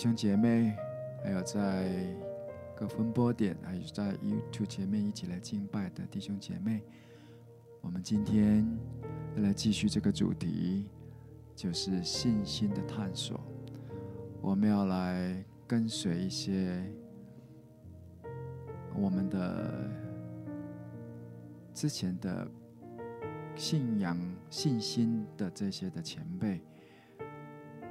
[0.00, 0.74] 弟兄姐妹，
[1.22, 1.92] 还有在
[2.74, 6.80] 各分播点，还有在 YouTube 前面一起来敬拜的弟兄姐妹，
[7.82, 8.66] 我们今天
[9.36, 10.86] 要来继续这个主题，
[11.54, 13.38] 就是信心的探索。
[14.40, 16.82] 我们要来跟随一些
[18.96, 19.86] 我们的
[21.74, 22.50] 之前的
[23.54, 26.62] 信仰、信心的这些的前辈，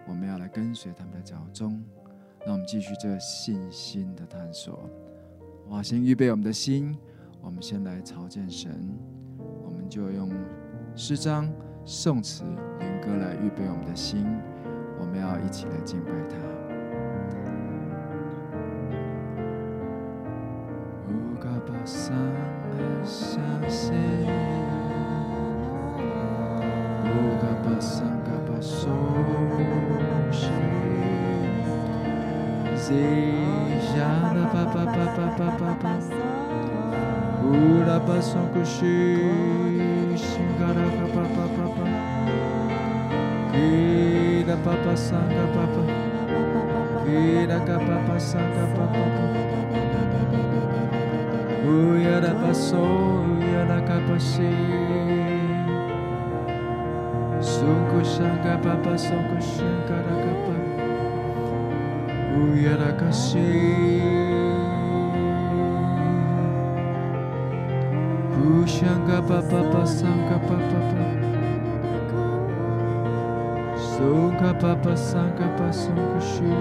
[0.07, 1.79] 我们要来跟随他们的脚踪。
[2.45, 4.89] 让我们继续这信心的探索。
[5.69, 6.97] 哇，先预备我们的心，
[7.41, 8.71] 我们先来朝见神。
[9.63, 10.31] 我们就用
[10.95, 11.51] 诗章、
[11.85, 12.43] 颂词、
[12.79, 14.25] 灵歌来预备我们的心。
[14.99, 16.37] 我们要一起来敬拜他。
[32.79, 34.09] deseja.
[37.49, 41.23] Ura bason kushi shingara papa
[41.55, 41.85] papa
[43.51, 45.83] kira papa sanga papa
[47.05, 49.03] kira papa sanga papa
[51.65, 52.83] uya da baso
[53.39, 54.53] uya da kapashi
[57.41, 60.53] sunku shanga papa sunku shingara papa
[68.33, 70.79] Pushanga papa pasanga papa
[73.75, 76.51] Songa papa sanga pasanga shi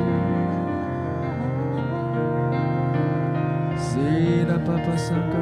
[3.86, 5.38] Zira papa sanga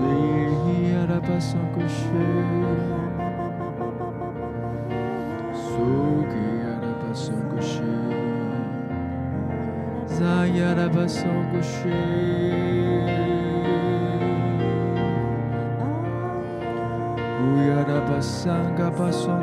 [0.00, 2.32] Seria la passion cochée
[5.52, 7.40] Sogia la passion
[10.06, 11.90] Zaya la passion cochée
[17.42, 19.38] Ouya la pasanga passion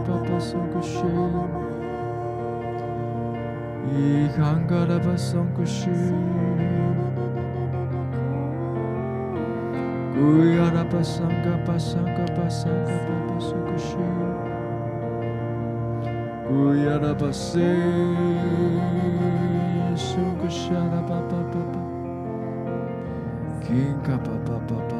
[0.00, 1.59] papa
[3.92, 5.90] 이 한가라바 성구시
[10.14, 13.96] 구야라바 상가바 상가바 상가바 성구시
[16.46, 17.58] 구야라바 세
[19.96, 21.74] 성구샤라바바바바
[23.64, 24.99] 긴가바바바바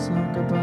[0.00, 0.56] 巴巴巴桑嘎巴，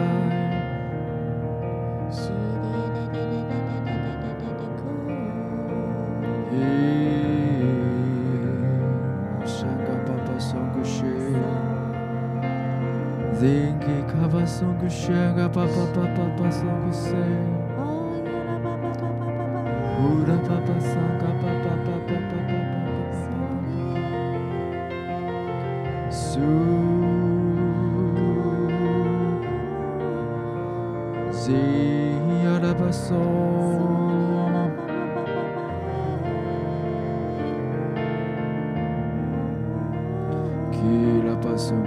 [6.51, 6.55] 伊
[9.45, 11.03] 香嘎巴巴松古西，
[13.39, 13.45] 丁
[13.79, 16.41] 基卡巴松古西嘎巴巴巴巴巴
[31.47, 33.17] see la passion.
[40.71, 41.83] Qui la passion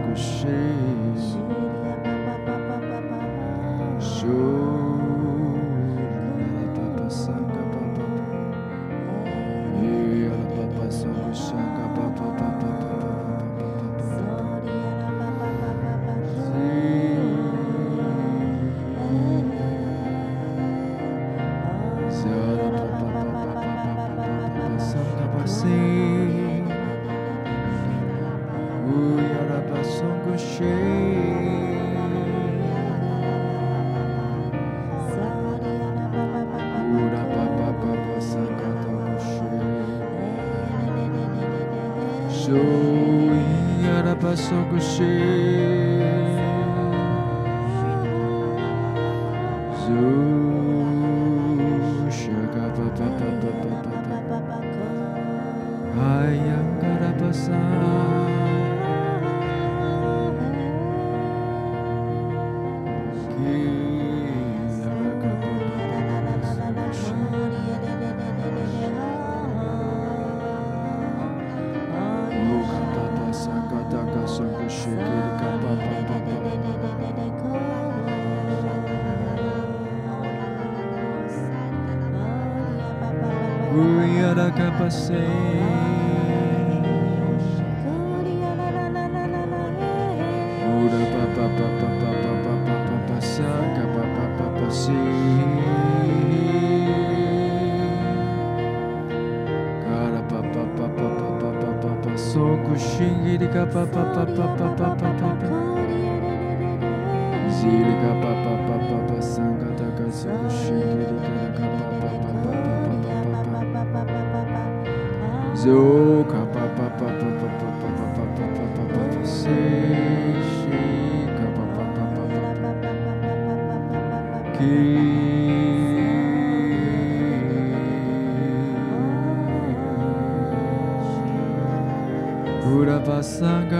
[116.30, 116.39] 嘎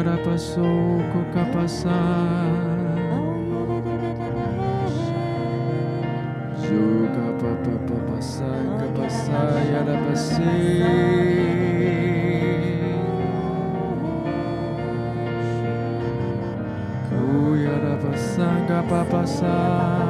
[0.02, 1.92] carapaçou, cocapaçar.
[6.56, 10.82] Joga pa pa pa passar, capaçar, yara passei.
[17.08, 20.09] Cuiara passar, capa passar.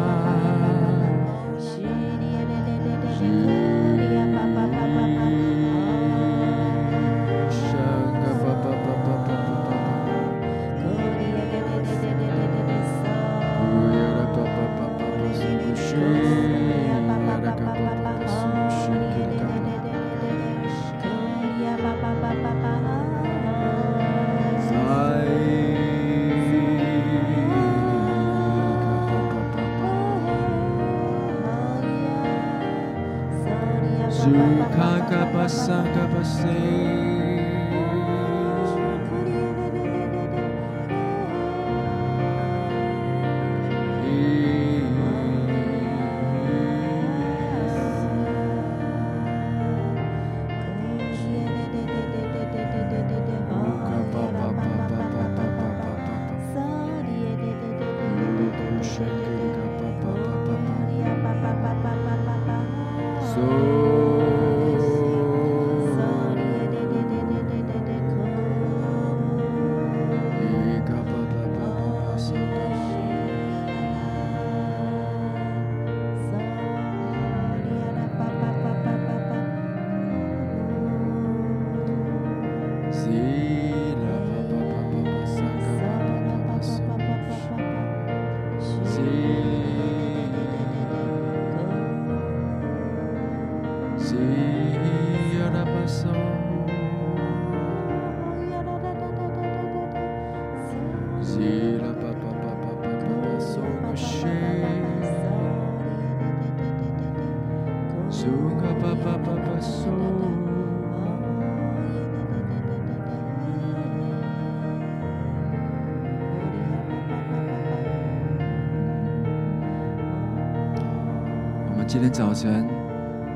[121.90, 122.68] 今天早晨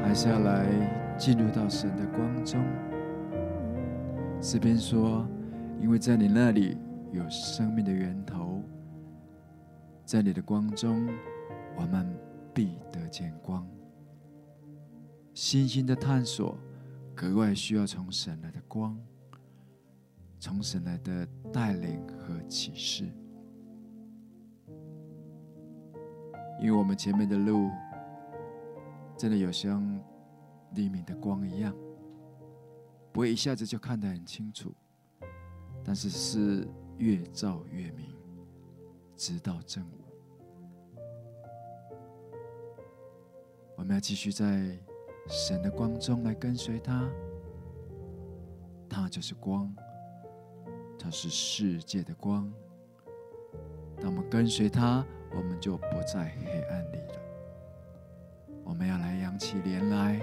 [0.00, 0.64] 还是要来
[1.18, 2.64] 进入到神的光中。
[4.40, 5.28] 诗篇说
[5.82, 6.78] ：“因为在你那里
[7.11, 8.62] 有生命的源头，
[10.04, 11.04] 在你的光中，
[11.76, 12.06] 我们
[12.54, 13.66] 必得见光。”
[15.34, 16.56] 星星的探索
[17.12, 18.96] 格外需要从神来的光，
[20.38, 23.04] 从神来的带领和启示，
[26.61, 27.68] 因为我们前面的路。
[29.16, 29.83] 真的有像
[30.73, 31.75] 黎明的光一样，
[33.12, 34.75] 不会一下子就看得很清楚，
[35.85, 36.68] 但是是
[36.99, 38.12] 越照越明，
[39.16, 40.04] 直到正午。
[43.76, 44.78] 我们要继续在
[45.28, 47.09] 神的光中来跟随他，
[48.88, 49.75] 他就是光，
[50.99, 52.52] 他是世界的光。
[54.00, 57.24] 当我们跟随他，我们就不在黑暗里了。
[58.64, 60.21] 我们要来扬起脸来，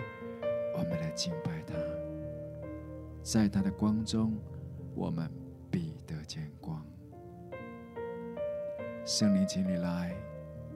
[0.73, 1.75] 我们来敬拜他，
[3.21, 4.33] 在他的光中，
[4.95, 5.29] 我们
[5.69, 6.83] 必得见光。
[9.05, 10.15] 圣灵，请你来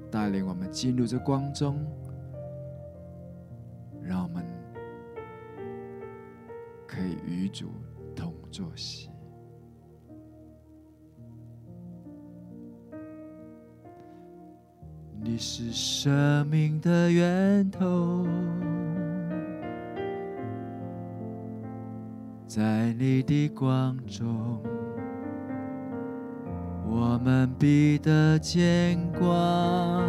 [0.09, 1.85] 带领我们进入这光中，
[4.01, 4.45] 让我们
[6.87, 7.71] 可以与主
[8.15, 9.09] 同坐席。
[15.35, 18.25] 你是生命的源头，
[22.47, 24.61] 在你的光中，
[26.87, 30.07] 我们必得见光。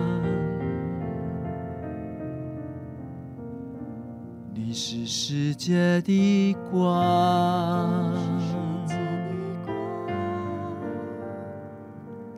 [4.55, 8.15] 你是世界的光，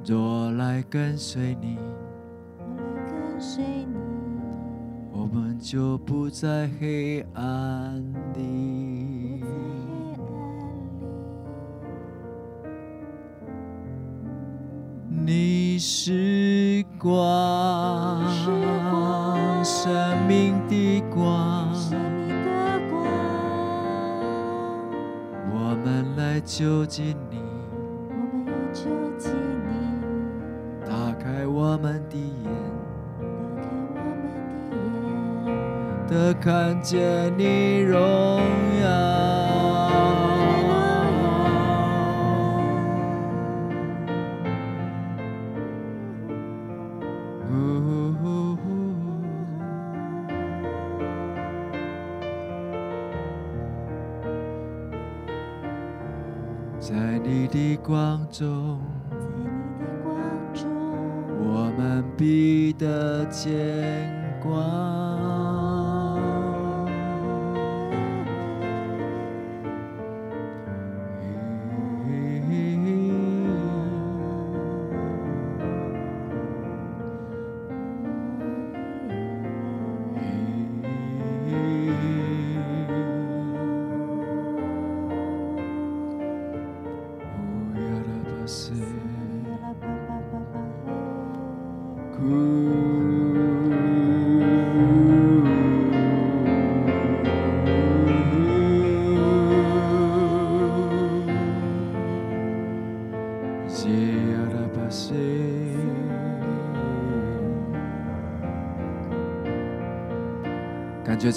[0.06, 1.76] 若来跟随你，
[5.70, 9.44] 就不在黑暗里。
[15.10, 18.24] 你是光，
[19.62, 21.68] 生命的光。
[25.52, 27.36] 我们来就近你，
[36.34, 37.98] 看见你荣
[38.82, 39.18] 耀。
[56.80, 58.80] 在你的光中，
[61.44, 63.52] 我们必得见
[64.40, 65.47] 光。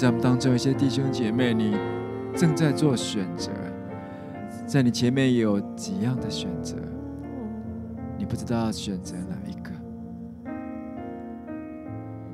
[0.02, 1.76] 在我们当中，有些弟兄姐妹，你
[2.34, 3.52] 正在做选择，
[4.66, 6.74] 在你前面有几样的选择，
[8.18, 9.70] 你不知道选择哪一个。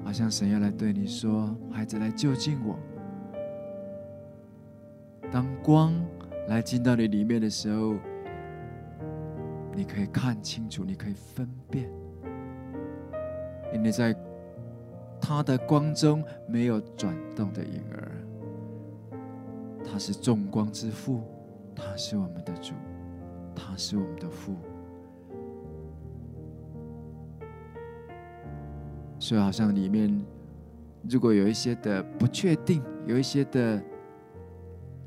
[0.03, 2.75] 好像神要来对你说：“孩子，来就近我。”
[5.31, 5.93] 当光
[6.49, 7.97] 来进到你里面的时候，
[9.75, 11.87] 你可以看清楚，你可以分辨，
[13.75, 14.17] 因为在。
[15.29, 18.11] 他的光中没有转动的影儿，
[19.85, 21.23] 他是众光之父，
[21.77, 22.73] 他是我们的主，
[23.55, 24.57] 他是我们的父。
[29.19, 30.25] 所以，好像里面
[31.07, 33.85] 如果有一些的不确定，有一些的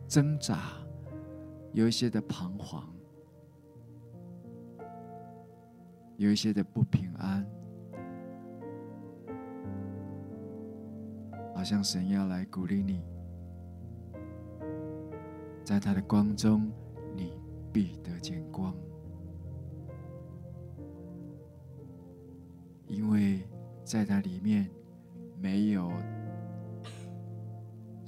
[0.07, 0.59] 挣扎，
[1.73, 2.83] 有一些的彷徨，
[6.17, 7.43] 有一些的不平安。
[11.61, 13.03] 好像神要来鼓励你，
[15.63, 16.71] 在他的光中，
[17.15, 17.33] 你
[17.71, 18.73] 必得见光，
[22.87, 23.41] 因为
[23.83, 24.67] 在他里面
[25.39, 25.91] 没有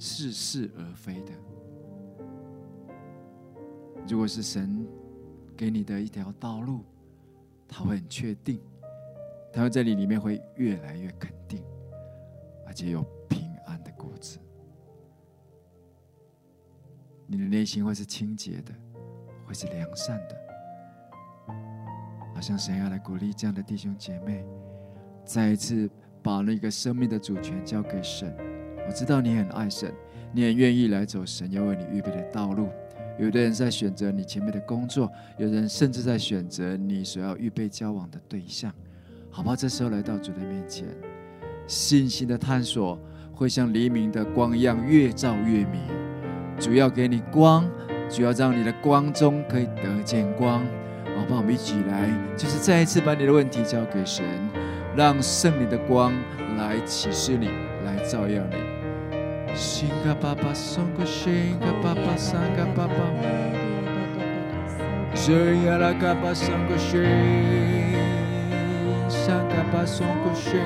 [0.00, 1.32] 似是而非的。
[4.08, 4.84] 如果是神
[5.56, 6.80] 给你的一条道路，
[7.68, 8.60] 他会很确定，
[9.52, 11.62] 他会在你里面会越来越肯定，
[12.66, 13.06] 而且有。
[17.54, 18.74] 内心会是清洁的，
[19.46, 20.36] 会是良善的，
[22.34, 24.44] 好像神要来鼓励这样的弟兄姐妹，
[25.24, 25.88] 再一次
[26.20, 28.36] 把那个生命的主权交给神。
[28.88, 29.94] 我知道你很爱神，
[30.32, 32.68] 你很愿意来走神要为你预备的道路。
[33.20, 35.08] 有的人在选择你前面的工作，
[35.38, 38.74] 有人甚至在选择你所要预备交往的对象。
[39.30, 39.54] 好不好？
[39.54, 40.88] 这时候来到主的面前，
[41.68, 42.98] 信心的探索
[43.32, 45.80] 会像黎明的光一样，越照越明。
[46.58, 47.68] 主要给你光，
[48.08, 50.60] 主要让你的光中可以得见光。
[51.16, 51.40] 好不好？
[51.40, 54.24] 我们一起来，就是再一次把你的问题交给神，
[54.96, 56.12] 让圣灵的光
[56.58, 57.48] 来启示你，
[57.84, 59.54] 来照耀你。
[59.54, 62.94] 新嘎巴巴送个新嘎巴巴三嘎巴巴，
[65.14, 67.04] 这呀啦嘎巴送个新，
[69.08, 70.58] 三嘎巴送个新，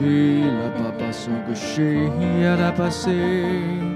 [0.00, 2.08] 伊啦巴巴送个新
[2.40, 3.91] 呀啦巴西。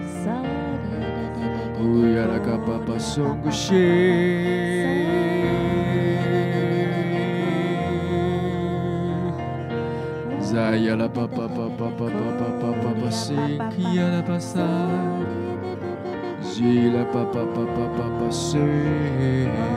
[1.87, 3.87] yalaga papa songo she
[10.41, 14.69] Zaya la papa papa papa papa papa seki la pasa
[16.41, 19.77] Zila papa papa papa se la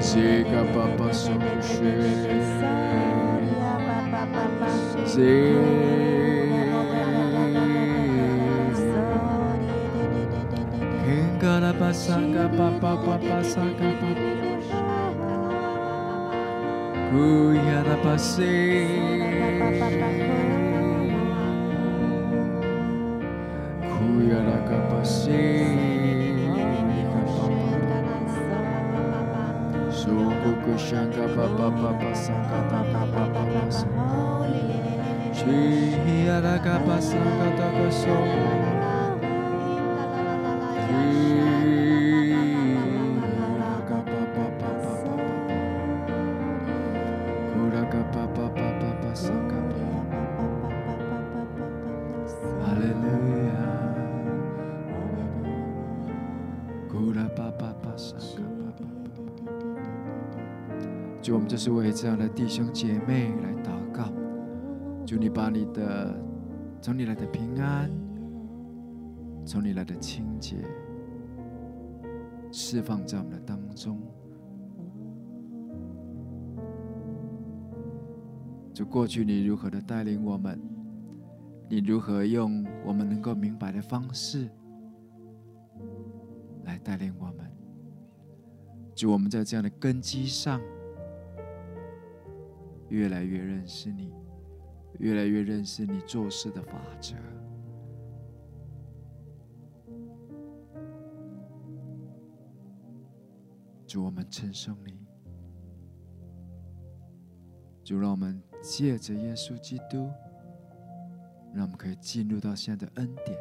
[0.00, 1.37] Zika papa so
[1.68, 1.76] 萨，
[5.04, 5.20] 吉
[11.60, 11.92] 啦巴
[12.48, 13.20] 巴巴巴巴
[18.02, 18.16] 巴
[25.04, 25.28] 西，
[26.30, 26.32] 乌
[30.08, 32.24] 呀啦巴松。
[32.24, 33.88] 西嘎巴巴松
[35.32, 35.46] 雪，
[37.90, 38.08] 西。
[38.08, 38.77] 天嘎
[61.68, 64.10] 主，我们就是为这样的弟兄姐妹来祷告。
[65.04, 66.18] 主，你把你的
[66.80, 67.90] 从你来的平安，
[69.44, 70.56] 从你来的清洁，
[72.50, 74.00] 释放在我们的当中。
[78.72, 80.58] 就过去你如何的带领我们，
[81.68, 84.48] 你如何用我们能够明白的方式
[86.64, 87.50] 来带领我们。
[88.94, 90.58] 就，我们在这样的根基上。
[92.88, 94.12] 越来越认识你，
[94.98, 97.14] 越来越认识你做事的法则。
[103.86, 104.98] 主，我们称颂你。
[107.82, 110.10] 主，让我们借着耶稣基督，
[111.54, 113.38] 让我们可以进入到现在的恩典。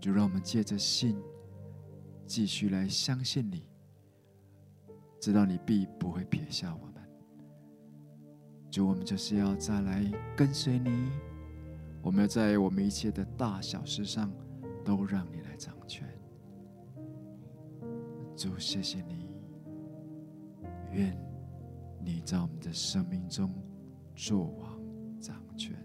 [0.00, 1.14] 主，让我们借着信，
[2.26, 3.69] 继续来相信你。
[5.20, 6.94] 知道你必不会撇下我们，
[8.70, 10.02] 主，我们就是要再来
[10.34, 11.10] 跟随你。
[12.02, 14.32] 我们要在我们一切的大小事上，
[14.82, 16.08] 都让你来掌权。
[18.34, 19.28] 主，谢谢你，
[20.90, 21.14] 愿
[22.02, 23.52] 你在我们的生命中
[24.14, 24.80] 作王
[25.20, 25.76] 掌权。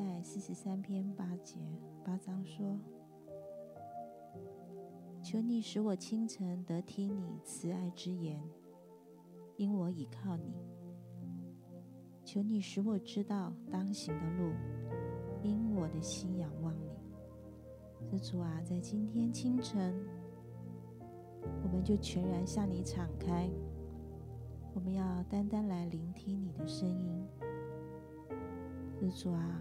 [0.00, 1.58] 在四十三篇八节
[2.02, 2.78] 八章说
[5.22, 8.42] ：“求你使我清晨得听你慈爱之言，
[9.58, 10.54] 因我倚靠你；
[12.24, 14.54] 求你使我知道当行的路，
[15.42, 16.88] 因我的心仰望你。”
[18.20, 19.94] 主啊，在今天清晨，
[21.62, 23.50] 我们就全然向你敞开，
[24.72, 27.26] 我们要单单来聆听你的声音。
[29.14, 29.60] 主啊，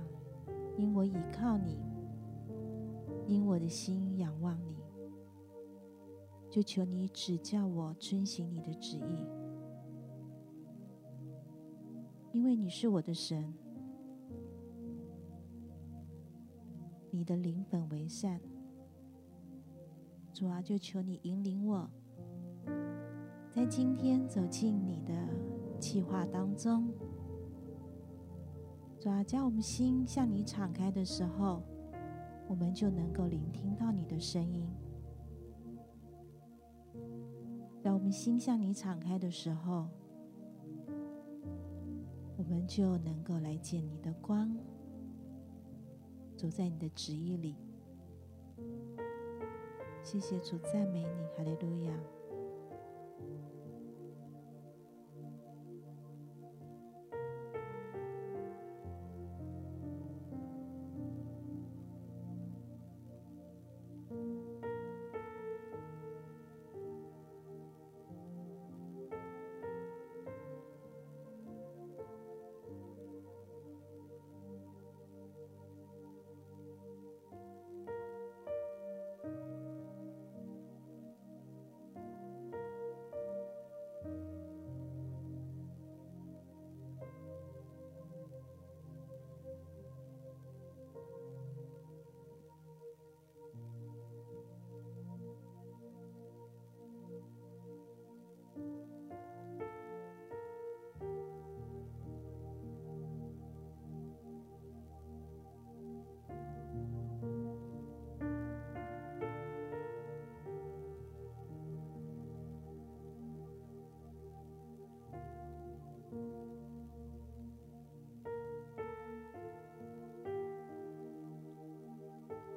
[0.79, 1.77] 因我倚靠你，
[3.27, 4.77] 因我的心仰望你，
[6.49, 9.27] 就求你指教我遵行你的旨意，
[12.31, 13.53] 因为你是我的神，
[17.11, 18.39] 你的灵本为善。
[20.31, 21.89] 主啊，就求你引领我，
[23.51, 25.13] 在今天走进你的
[25.77, 26.89] 计划当中。
[28.99, 31.63] 主啊，将我们心向你敞开的时候，
[32.49, 34.69] 我们就能够聆听到你的声音。
[37.81, 39.88] 当我们心向你敞开的时候，
[42.35, 44.53] 我们就能够来见你的光，
[46.35, 47.55] 走在你的旨意里。
[50.03, 52.18] 谢谢主，赞美你，哈利路亚。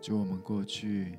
[0.03, 1.17] 主，我们过去。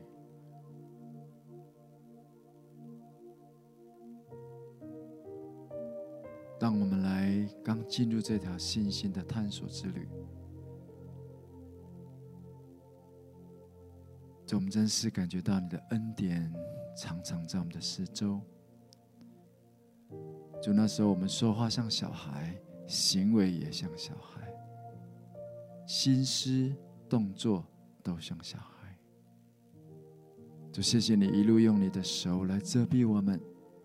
[6.59, 10.07] 当我们来刚进入这条信心的探索之旅，
[14.45, 16.53] 就我们真是感觉到你的恩典
[16.97, 18.41] 常常在我们的四周。
[20.61, 22.53] 就那时候我们说话像小孩，
[22.85, 24.41] 行为也像小孩，
[25.85, 26.73] 心思
[27.07, 27.65] 动作
[28.01, 28.72] 都像小孩。
[30.73, 33.39] 就谢谢你一路用你的手来遮蔽我们，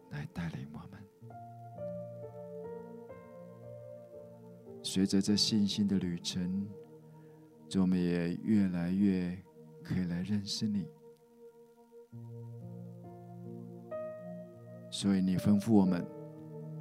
[0.08, 0.98] 来带领我们。
[4.82, 6.66] 随着这信心的旅程，
[7.76, 9.36] 我们也越来越
[9.84, 10.86] 可以来认识你。
[14.90, 16.02] 所以你吩咐我们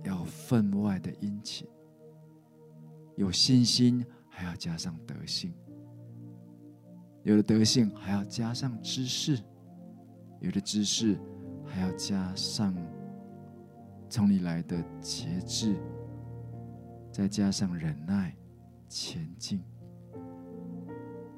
[0.05, 1.67] 要分外的殷勤，
[3.17, 5.53] 有信心还要加上德性，
[7.23, 9.37] 有了德性还要加上知识，
[10.39, 11.17] 有的知识
[11.65, 12.73] 还要加上
[14.09, 15.75] 从你来的节制。
[17.09, 18.35] 再加上忍耐，
[18.87, 19.59] 前进，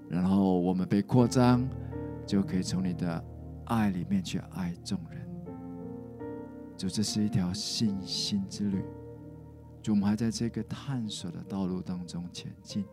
[0.10, 1.66] 然后我们被扩张，
[2.28, 3.24] 就可以从你的
[3.64, 5.26] 爱里面去爱众人。
[6.76, 8.84] 就这是一条信心之旅，
[9.82, 12.84] 就我们还在这个探索的道路当中前进，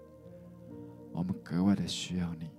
[1.12, 2.50] 我们格外的需要你。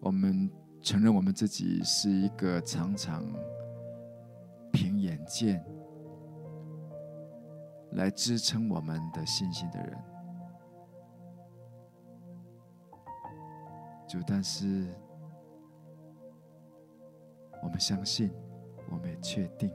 [0.00, 0.50] 我们
[0.82, 3.24] 承认我们自己是一个常常
[4.72, 5.64] 凭眼见。
[7.94, 9.98] 来支撑我们的信心的人，
[14.06, 14.86] 就，但是
[17.60, 18.30] 我们相信，
[18.88, 19.68] 我们也确定，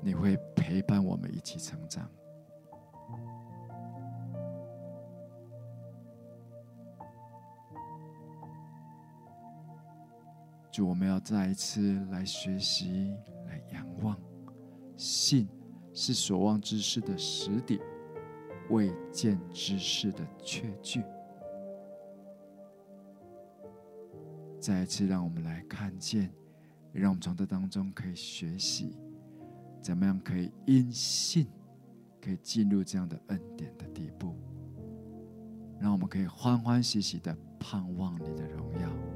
[0.00, 2.08] 你会陪伴我们一起成长。
[10.72, 13.14] 主，我们要再一次来学习，
[13.46, 14.18] 来仰望。
[14.96, 15.46] 信
[15.92, 17.78] 是所望之事的实底，
[18.70, 21.04] 未见之事的确据。
[24.58, 26.32] 再一次，让我们来看见，
[26.90, 28.96] 让我们从这当中可以学习，
[29.82, 31.46] 怎么样可以因信，
[32.18, 34.34] 可以进入这样的恩典的地步，
[35.78, 39.11] 让我们可以欢欢喜喜的盼望你的荣耀。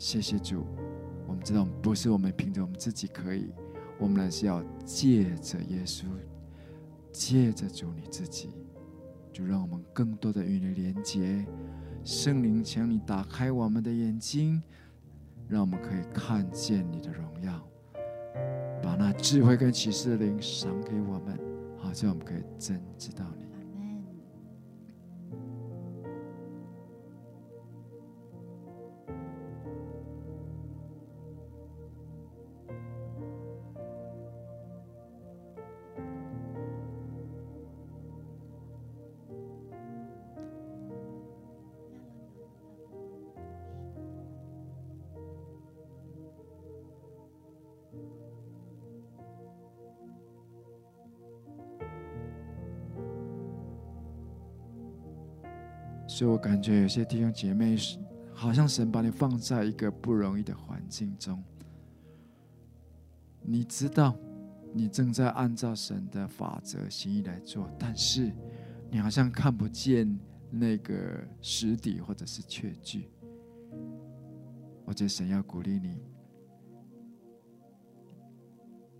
[0.00, 0.64] 谢谢主，
[1.28, 3.52] 我们知道，不是我们凭着我们自己可以。
[3.98, 6.06] 我们呢是要借着耶稣，
[7.12, 8.48] 借着主你自己，
[9.30, 11.44] 就让我们更多的与你连接。
[12.02, 14.62] 圣灵，请你打开我们的眼睛，
[15.46, 17.62] 让我们可以看见你的荣耀，
[18.82, 21.38] 把那智慧跟启示的灵赏给我们，
[21.76, 23.49] 好像我们可以真知道你。
[56.10, 57.76] 所以我感觉有些弟兄姐妹，
[58.34, 61.40] 好像神把你放在一个不容易的环境中。
[63.40, 64.16] 你知道，
[64.74, 68.32] 你正在按照神的法则、心意来做，但是
[68.90, 70.18] 你好像看不见
[70.50, 73.08] 那个实底或者是确据。
[74.84, 75.96] 我觉得神要鼓励你，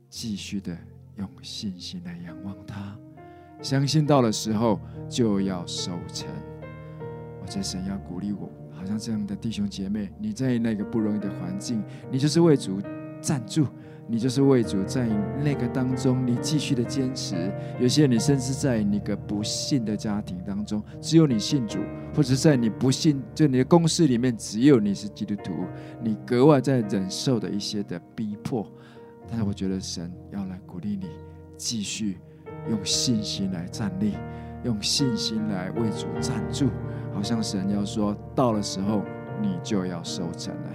[0.09, 0.79] 继续的
[1.17, 2.97] 用信心来仰望他，
[3.61, 6.29] 相信到的时候就要收成。
[7.51, 12.81] 我在神要鼓励我，好像这样的弟兄姐妹，你在那个不容易的环境，你就是为主
[13.21, 13.67] 站住，
[14.07, 15.09] 你就是为主在
[15.43, 17.53] 那个当中，你继续的坚持。
[17.81, 21.81] 有些你甚至在那个不信的家庭当中，只有你信主，
[22.15, 25.53] 或者在你不信，就你的公司里面只有你是基督徒，
[26.01, 28.65] 你格外在忍受的一些的逼迫。
[29.27, 31.09] 但是我觉得神要来鼓励你，
[31.57, 32.19] 继续
[32.69, 34.13] 用信心来站立，
[34.63, 36.69] 用信心来为主站住。
[37.15, 39.03] 好像神要说，到了时候，
[39.41, 40.71] 你就要收成了，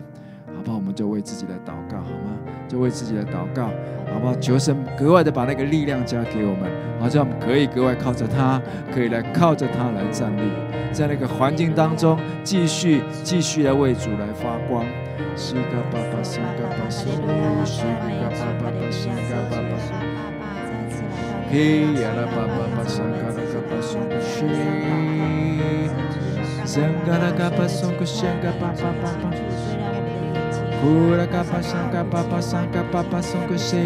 [0.55, 0.77] 好不好？
[0.77, 2.37] 我们就为自己的祷告，好吗？
[2.67, 3.65] 就为自己的祷告，
[4.11, 4.35] 好不好？
[4.35, 6.69] 求神格外的把那个力量加给我们，
[6.99, 8.61] 好像我们可以格外靠着他，
[8.93, 10.41] 可以来靠着他来站立，
[10.91, 14.85] 在那个环境当中，继续继续来为主来发光。
[26.65, 29.29] 桑嘎啦嘎巴松个香嘎巴巴巴巴，
[30.81, 33.77] 呼啦嘎巴桑嘎巴巴桑嘎巴巴松个西，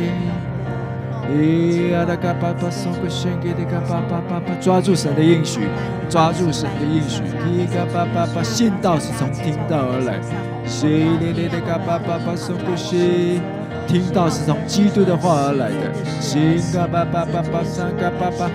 [1.27, 5.67] 嘿呀啦嘎巴巴松个香给的嘎巴巴巴巴，抓住神的应许，
[6.07, 10.17] 抓住神的应许，嘿嘎巴巴巴，信道是从听道而来，
[10.65, 13.41] 西哩哩的嘎巴巴巴松个西。
[13.87, 18.49] 听到是从基督的话而来的，心嘎巴巴巴巴，三嘎巴巴，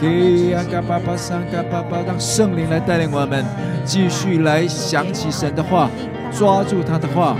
[0.00, 3.44] 给呀嘎巴巴，三嘎巴巴，让圣灵来带领我们，
[3.84, 5.90] 继续来想起神的话，
[6.30, 7.36] 抓住他的话，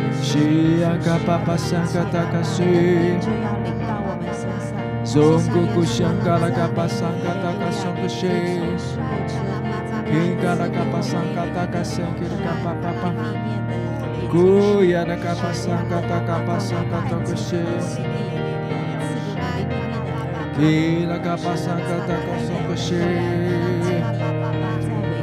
[20.56, 20.60] 西
[21.02, 22.92] 呀嘎巴巴，三嘎达嘎西，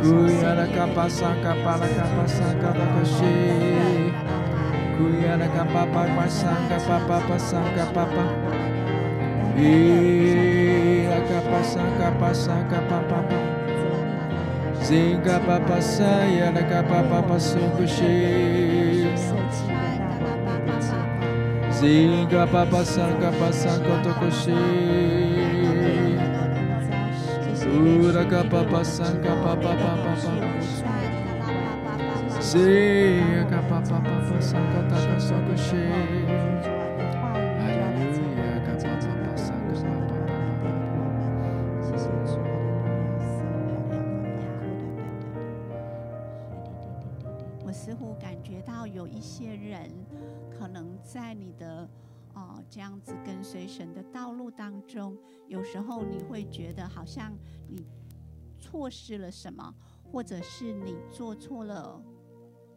[0.04, 1.80] 中古古香嘎拉嘎巴，三嘎达嘎
[2.20, 3.24] 松个西，
[5.00, 5.48] 平嘎拉
[24.12, 25.21] 嘎
[47.64, 49.90] 我似乎感觉到有一些人。
[50.62, 51.90] 可能在你的
[52.42, 55.16] 哦这样子跟随神的道路当中，
[55.48, 57.38] 有时候你会觉得好像
[57.70, 57.86] 你
[58.60, 59.74] 错失了什么，
[60.04, 62.04] 或者是你做错了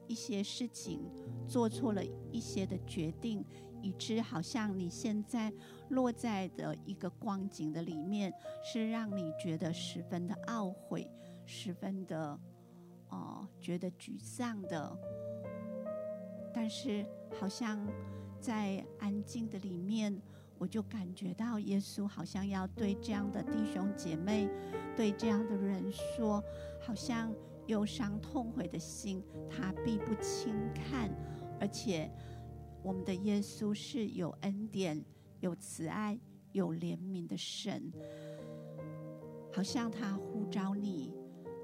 [0.06, 1.00] 一些事情，
[1.48, 3.42] 做错了一些的决定，
[3.80, 5.50] 以致好像你现在
[5.88, 11.10] 落在的一个光景的里面，是让你觉得十分的懊悔，
[11.46, 12.38] 十分的
[13.08, 14.98] 哦觉得沮丧的。
[16.52, 17.04] 但是，
[17.38, 17.78] 好像
[18.40, 20.20] 在安静的里面，
[20.58, 24.48] 我就感觉到耶稣好像要对这样的弟兄姐妹，
[24.96, 26.42] 对这样的人说，
[26.80, 27.32] 好像
[27.66, 31.10] 忧伤痛悔的心，他必不轻看。
[31.60, 32.10] 而且，
[32.82, 35.04] 我们的耶稣是有恩典、
[35.40, 36.18] 有慈爱、
[36.52, 37.92] 有怜悯的神，
[39.52, 41.12] 好像他呼召你，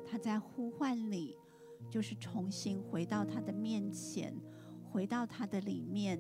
[0.07, 1.37] 他在呼唤你，
[1.91, 4.35] 就是重新回到他的面前。
[4.91, 6.19] 回到他的里面，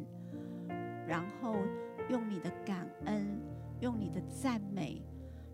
[1.07, 1.57] 然后
[2.09, 3.27] 用你的感恩，
[3.81, 5.03] 用你的赞美，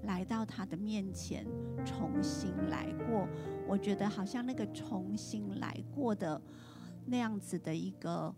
[0.03, 1.47] 来到他的面前，
[1.85, 3.27] 重新来过。
[3.67, 6.41] 我觉得好像那个重新来过的
[7.07, 8.35] 那样子的一个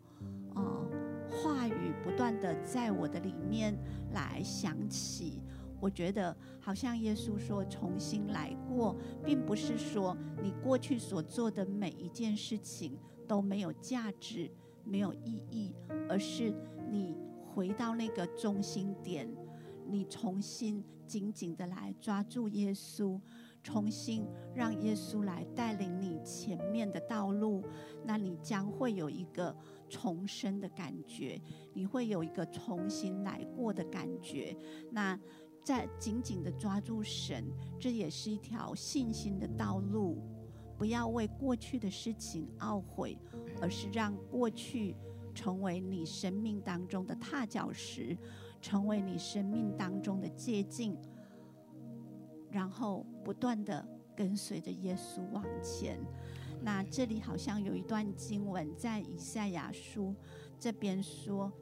[0.54, 0.90] 呃
[1.28, 3.76] 话语，不断的在我的里面
[4.12, 5.42] 来响起。
[5.80, 14.50] 我觉得好像耶稣说重新来过，并不是说你过去所做的每一件事情都没有价值。
[14.88, 15.74] 没有意义，
[16.08, 16.52] 而是
[16.90, 17.14] 你
[17.46, 19.28] 回到那个中心点，
[19.86, 23.20] 你重新紧紧的来抓住耶稣，
[23.62, 27.62] 重新让耶稣来带领你前面的道路，
[28.04, 29.54] 那你将会有一个
[29.88, 31.40] 重生的感觉，
[31.74, 34.56] 你会有一个重新来过的感觉。
[34.90, 35.18] 那
[35.62, 37.44] 再紧紧的抓住神，
[37.78, 40.18] 这也是一条信心的道路。
[40.78, 43.18] 不要为过去的事情懊悔，
[43.60, 44.94] 而是让过去
[45.34, 48.16] 成为你生命当中的踏脚石，
[48.60, 50.96] 成为你生命当中的捷径，
[52.48, 55.98] 然后不断的跟随着耶稣往前。
[56.62, 60.14] 那这里好像有一段经文在以赛亚书
[60.60, 61.52] 这边说：“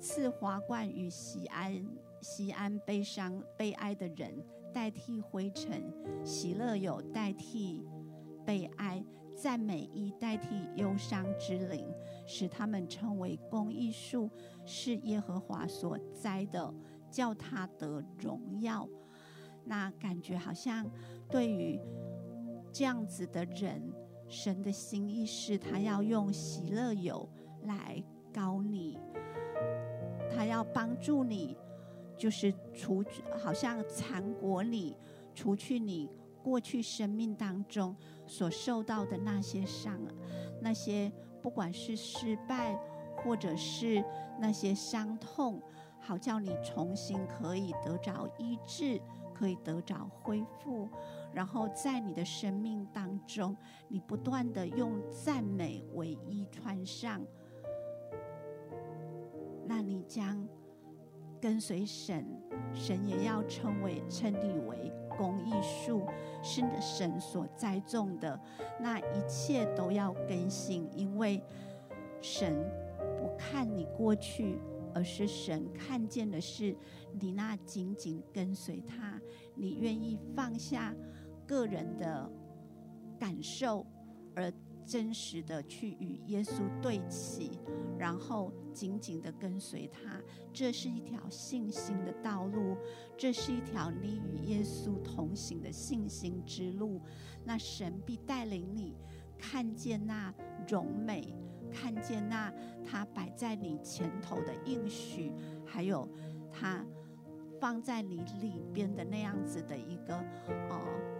[0.00, 1.86] 赐华冠与锡安，
[2.22, 4.42] 锡安悲伤悲哀的人
[4.72, 5.92] 代替灰尘，
[6.24, 7.86] 喜乐有代替。”
[8.46, 9.04] 悲哀，
[9.34, 11.84] 赞美以代替忧伤之灵，
[12.24, 14.30] 使他们成为公益树，
[14.64, 16.72] 是耶和华所栽的，
[17.10, 18.88] 叫他得荣耀。
[19.64, 20.88] 那感觉好像
[21.28, 21.78] 对于
[22.72, 23.92] 这样子的人，
[24.28, 27.28] 神的心意是他要用喜乐油
[27.64, 28.96] 来膏你，
[30.30, 31.56] 他要帮助你，
[32.16, 33.04] 就是除
[33.36, 34.96] 好像缠裹你，
[35.34, 36.08] 除去你。
[36.46, 40.00] 过去生命当中所受到的那些伤，
[40.60, 41.10] 那些
[41.42, 42.78] 不管是失败，
[43.16, 44.00] 或者是
[44.38, 45.60] 那些伤痛，
[45.98, 49.00] 好叫你重新可以得着医治，
[49.34, 50.88] 可以得着恢复。
[51.34, 53.56] 然后在你的生命当中，
[53.88, 57.20] 你不断的用赞美为衣穿上，
[59.66, 60.46] 那你将
[61.40, 62.24] 跟随神，
[62.72, 66.02] 神也要称为称你为公义树，
[66.42, 68.38] 是你的神所栽种的，
[68.80, 71.42] 那一切都要更新，因为
[72.20, 72.64] 神
[73.18, 74.58] 不看你过去，
[74.94, 76.76] 而是神看见的是
[77.20, 79.20] 你那紧紧跟随他，
[79.54, 80.94] 你愿意放下
[81.46, 82.30] 个人的
[83.18, 83.86] 感受，
[84.34, 84.52] 而
[84.86, 87.58] 真实的去与耶稣对齐，
[87.98, 90.22] 然后紧紧的跟随他。
[90.52, 92.76] 这是一条信心的道路，
[93.18, 97.00] 这是一条你与耶稣同行的信心之路。
[97.44, 98.96] 那神必带领你
[99.36, 100.32] 看见那
[100.68, 101.34] 荣美，
[101.70, 102.52] 看见那
[102.84, 105.32] 他摆在你前头的应许，
[105.64, 106.08] 还有
[106.52, 106.86] 他
[107.60, 110.16] 放在你里边的那样子的一个
[110.70, 111.15] 哦。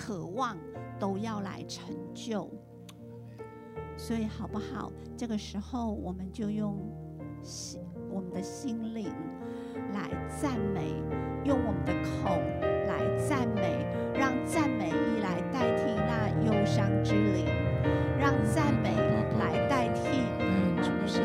[0.00, 0.56] 渴望
[0.98, 2.48] 都要来成就，
[3.98, 4.90] 所以好不好？
[5.14, 6.74] 这个时候，我们就用
[7.42, 7.78] 心，
[8.10, 9.12] 我们的心灵
[9.92, 10.94] 来赞美，
[11.44, 12.30] 用我们的口
[12.88, 13.86] 来赞美，
[14.18, 17.44] 让赞美意来代替那忧伤之灵，
[18.18, 18.96] 让赞美
[19.38, 20.00] 来代替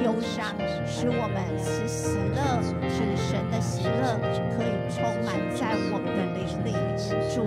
[0.04, 0.54] 忧伤，
[0.86, 4.20] 使我们使喜乐，使神的喜乐
[4.52, 6.76] 可以充满在我们的灵里。
[7.34, 7.44] 主，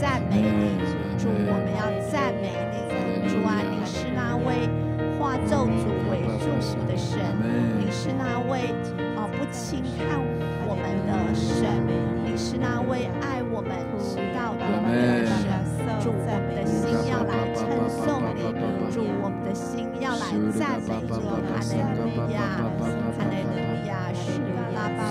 [0.00, 0.78] 赞美你。
[1.18, 2.78] 主，我们要赞美你。
[3.28, 4.70] 主啊，你是那位
[5.18, 7.18] 化咒诅为祝福的神，
[7.76, 8.70] 你是那位
[9.18, 10.22] 啊不轻看
[10.66, 11.66] 我们的神，
[12.24, 14.62] 你是那位爱我们直到永
[14.94, 15.50] 远的神。
[16.00, 18.54] 主，我们的心要来称颂你。
[18.94, 21.10] 主，我们的心要来赞美你。
[21.10, 23.58] 哈利路亚，哈利路
[23.88, 25.10] 亚，是的啦，巴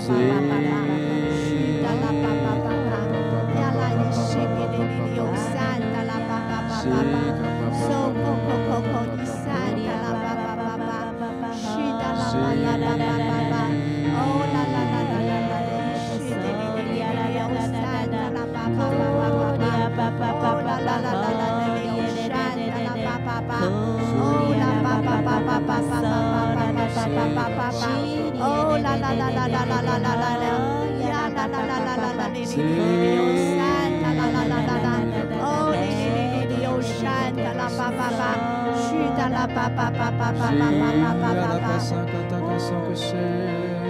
[28.40, 30.62] Oh la la la la la la la la la la la
[31.08, 32.97] la la la la la la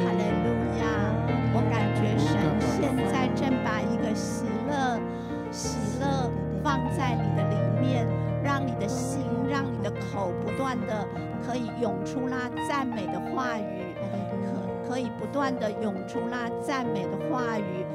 [0.03, 0.49] 哈利路
[0.81, 0.83] 亚！
[1.53, 4.99] 我感觉神现在正把一个喜乐、
[5.51, 8.09] 喜乐放在你的里面，
[8.43, 9.20] 让你的心、
[9.51, 11.07] 让你的口不断的
[11.47, 13.88] 可以涌出那赞美的话语，
[14.99, 17.86] 可以不断的涌出那赞美的话语。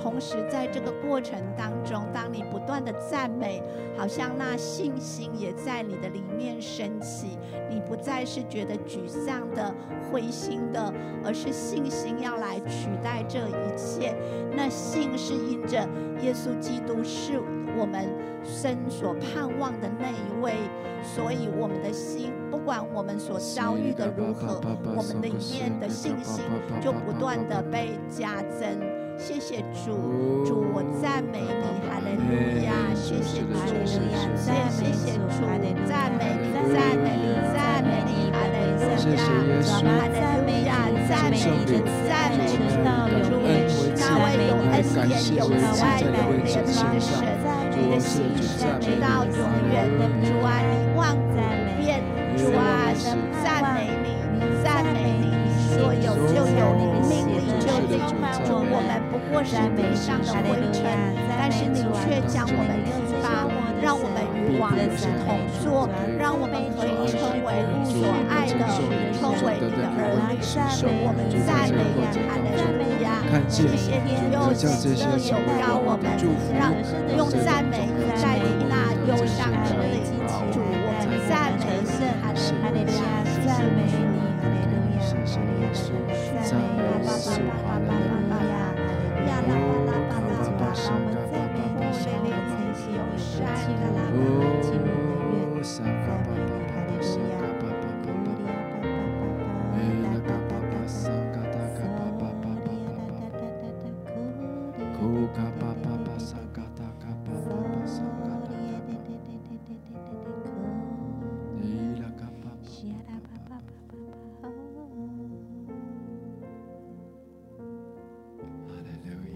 [0.00, 3.60] 同时，在这个过程当中，当你不断的赞美，
[3.96, 7.36] 好像那信心也在你的里面升起。
[7.68, 9.74] 你不再是觉得沮丧的、
[10.08, 10.94] 灰心的，
[11.24, 14.14] 而是信心要来取代这一切。
[14.56, 15.78] 那信是因着
[16.20, 17.40] 耶稣基督是
[17.76, 18.08] 我们
[18.44, 20.54] 生所盼望的那一位，
[21.02, 24.60] 所以我们的心，不管我们所遭遇的如何，
[24.96, 26.44] 我们里面的信心
[26.80, 28.78] 就不断的被加增。
[29.18, 29.92] 谢谢主，
[30.44, 32.24] 主我赞美你，哈利路
[32.64, 32.72] 亚！
[32.96, 33.52] 谢谢主，
[33.84, 33.94] 谢
[34.90, 35.46] 谢主，
[35.86, 39.20] 赞美你，赞美你，赞美你，哈利路亚！
[39.68, 39.70] 哈
[40.08, 40.90] 利路亚！
[41.06, 41.76] 赞美主，
[42.08, 42.56] 赞美主，
[43.28, 44.74] 主你是那位有恩
[45.06, 47.12] 典、有慈爱、有怜悯的神，
[47.82, 49.34] 你的心是直到永
[49.72, 49.90] 远。
[50.22, 52.00] 主啊，你万古不变，
[52.36, 52.94] 主啊，
[53.42, 54.06] 赞美你，
[54.62, 57.66] 赞美你，你说有就有，你命里就
[57.98, 58.30] 充满，
[58.70, 60.86] 我们不过是地上的灰尘，
[61.36, 62.78] 但是你却将我们，
[64.58, 65.88] 王的子同坐，
[66.18, 68.66] 让我们可以称为父所爱的，
[69.18, 70.00] 称为你的儿
[70.30, 70.40] 女。
[70.42, 72.50] 神，我们赞美你，阿美。
[73.30, 73.64] 看见，
[74.30, 75.48] 就将这些成为
[75.80, 76.68] 我们祝，让
[77.16, 77.88] 用赞美
[78.20, 80.04] 带领那忧伤的人。
[80.52, 81.88] 主，我们赞美你，
[82.20, 82.36] 阿门。
[82.52, 84.04] 赞美你，
[84.36, 85.00] 阿门。
[85.24, 85.72] 赞美耶，
[86.44, 88.52] 赞美阿爸爸爸爸爸爸呀，
[89.26, 92.84] 呀啦啦啦啦，我们赞美你，圣美，你是。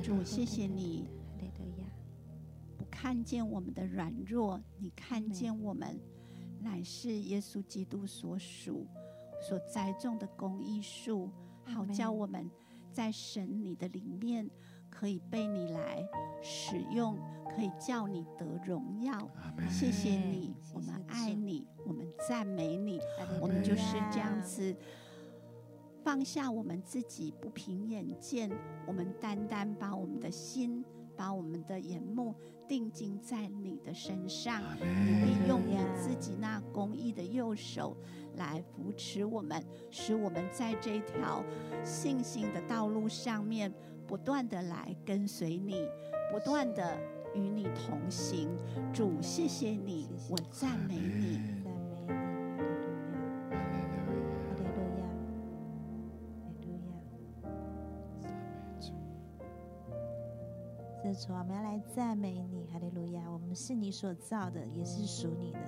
[0.07, 1.09] 主，谢谢你，
[2.79, 6.01] 不看见我们的软弱，你看见我们
[6.61, 8.87] 乃是耶稣基督所属、
[9.43, 11.29] 所栽种的公益树，
[11.65, 12.49] 好叫我们
[12.93, 14.49] 在神你的里面
[14.89, 16.09] 可以被你来
[16.41, 17.19] 使用，
[17.51, 19.29] 可以叫你得荣耀。
[19.69, 23.01] 谢谢你，我们爱你，我们赞美你，
[23.41, 24.73] 我们就是这样子。
[26.07, 28.49] 放下我们自己不凭眼见，
[28.87, 30.85] 我们单单把我们的心、
[31.17, 32.33] 把我们的眼目
[32.69, 34.63] 定睛在你的身上。
[34.79, 37.97] 你会用你自己那公义的右手
[38.37, 41.45] 来扶持我们，使我们在这条
[41.83, 43.75] 信心的道路上面
[44.07, 45.89] 不断的来跟随你，
[46.31, 46.97] 不断的
[47.35, 48.49] 与你同行。
[48.95, 51.56] 主，谢谢你，我赞美你。
[61.17, 63.23] 主，我们要来赞美你，哈利路亚！
[63.33, 65.59] 我们是你所造的，也是属你的。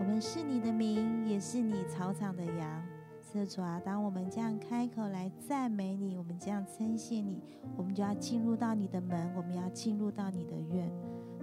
[0.00, 2.82] 我们是你的名，也是你草场的羊。
[3.22, 7.40] 是主啊，当我们这样开口来赞美你，我们这样称谢你，
[7.76, 10.90] 我们就要进入到你的门，我们要进入到你的院。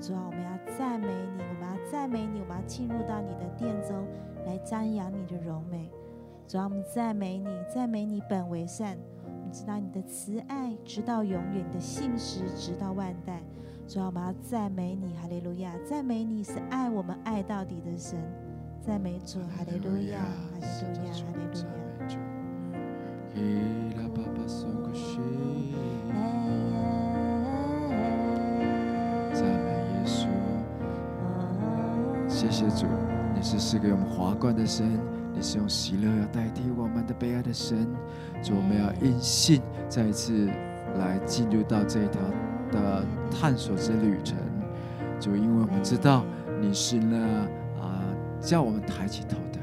[0.02, 4.06] 主啊，我们要赞美你，我们要赞美你，我们要进入到你的殿中
[4.46, 5.90] 来瞻仰你的荣美。
[6.50, 8.98] 主啊，我们赞美你，赞美你本为善。
[9.52, 13.42] 知道你的慈爱直到永远，你的信实直到万代。
[13.88, 15.74] 主啊，我们要赞美你，哈利路亚！
[15.86, 18.18] 赞美你是爱我们爱到底的神。
[18.80, 20.26] 赞美主，哈利路亚，哈
[20.56, 21.66] 利路亚，哈利路亚。
[29.34, 30.28] 赞美耶稣，
[32.30, 32.88] 谢谢主，
[33.36, 35.21] 你是赐给我们华冠的神。
[35.42, 37.88] 是用喜乐要代替我们的悲哀的神，
[38.44, 40.48] 主，我们要因信再一次
[40.98, 42.22] 来进入到这一条
[42.72, 44.38] 的探索之旅程。
[45.20, 46.26] 就，因为我们知道
[46.60, 47.18] 你是那
[47.80, 48.04] 啊
[48.40, 49.60] 叫我们抬起头的，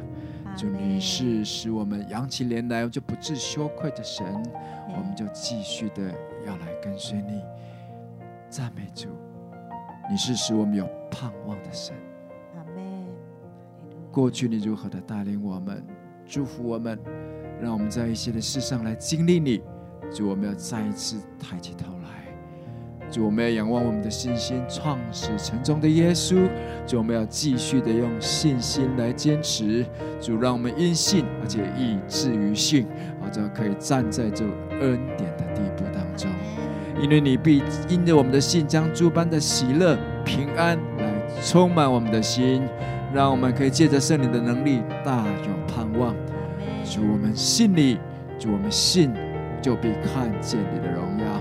[0.56, 4.24] 就，你是使我们扬起脸来就不致羞愧的神，
[4.88, 6.02] 我们就继续的
[6.46, 7.42] 要来跟随你，
[8.48, 9.08] 赞美主，
[10.10, 11.94] 你是使我们有盼望的神。
[14.11, 15.84] 过去你如何的带领我们，
[16.26, 16.98] 祝福我们，
[17.61, 19.61] 让我们在一些的事上来经历你。
[20.11, 22.09] 主，我们要再一次抬起头来。
[23.11, 26.48] 主，我们要仰望我们的信心创始成终的耶稣。
[26.86, 29.84] 主，我们要继续的用信心来坚持。
[30.20, 32.86] 主，让我们因信而且以至于信，
[33.20, 34.44] 好像可以站在这
[34.80, 36.30] 恩典的地步当中。
[37.00, 42.62] 因为你必因着我们的信，将诸般的喜乐平安来充满我们的心。
[43.12, 46.14] 让我们可以借着圣灵的能力，大有盼望。
[46.84, 47.98] 主，我们信你，
[48.38, 49.12] 主，我们信，
[49.61, 51.40] 就必看见你的荣耀。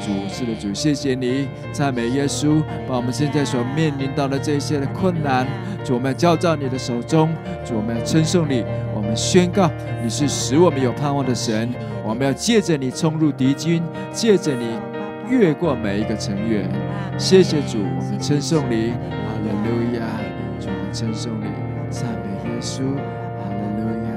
[0.00, 5.46] 主，是的，主，谢谢你，赞美耶稣，把我们现在所面临到的这些的困难，
[5.84, 7.28] 主，我们要交到你的手中。
[7.64, 9.70] 主，我们要称颂你，我们宣告
[10.02, 11.68] 你是使我们有盼望的神。
[12.04, 13.80] 我们要借着你冲入敌军，
[14.12, 14.66] 借着你
[15.30, 16.68] 越过每一个成员。
[17.16, 20.31] 谢谢主，我们称颂你，哈利路亚。
[20.92, 21.46] 称颂你，
[21.88, 24.10] 赞美耶稣，哈利路亚，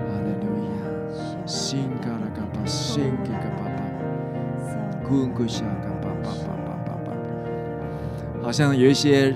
[0.00, 1.46] 哈利路亚。
[1.46, 8.42] 新嘎拉嘎巴，新吉嘎巴巴，古古夏嘎巴巴巴巴巴巴。
[8.42, 9.34] 好像有一些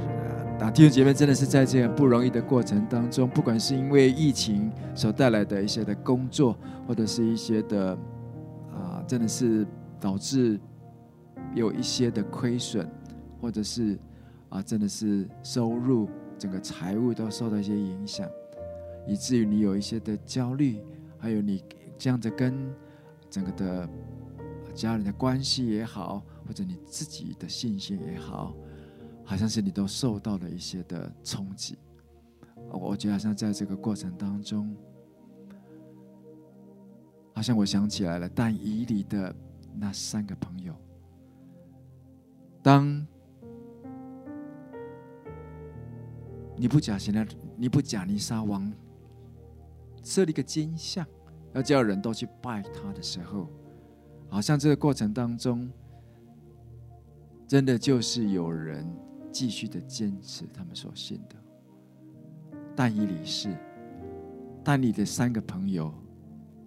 [0.61, 6.55] 啊弟兄姐妹真的是在这样不容易的过程当中，不管是因为疫情所带来的一些的工作，
[6.87, 7.97] 或者是一些的
[8.71, 9.67] 啊，真的是
[9.99, 10.61] 导致
[11.55, 12.87] 有一些的亏损，
[13.41, 13.99] 或者是
[14.51, 16.11] 啊，真的是收入。
[16.39, 18.29] 整个财务都受到一些影响，
[19.07, 20.81] 以至于你有一些的焦虑，
[21.19, 21.65] 还有你
[21.97, 22.55] 这样子跟
[23.31, 23.89] 整个的
[24.75, 28.55] 家人的关系也好，或者你自己的信心也好，
[29.25, 31.79] 好像是你都受到了一些的冲击。
[32.71, 34.77] 我觉得好像在这个过程当中，
[37.33, 39.35] 好像我想起来了，但以理的
[39.75, 40.75] 那三个朋友，
[42.63, 43.07] 当。
[46.57, 47.27] 尼布甲现在，
[47.57, 48.73] 尼布甲尼撒王
[50.03, 51.07] 设立一个金像，
[51.53, 53.49] 要叫人都去拜他的时候，
[54.29, 55.71] 好像这个过程当中，
[57.47, 58.87] 真的就是有人
[59.33, 61.37] 继续的坚持他们所信的。
[62.77, 63.57] 但以理是，
[64.63, 65.93] 但你的三个朋友，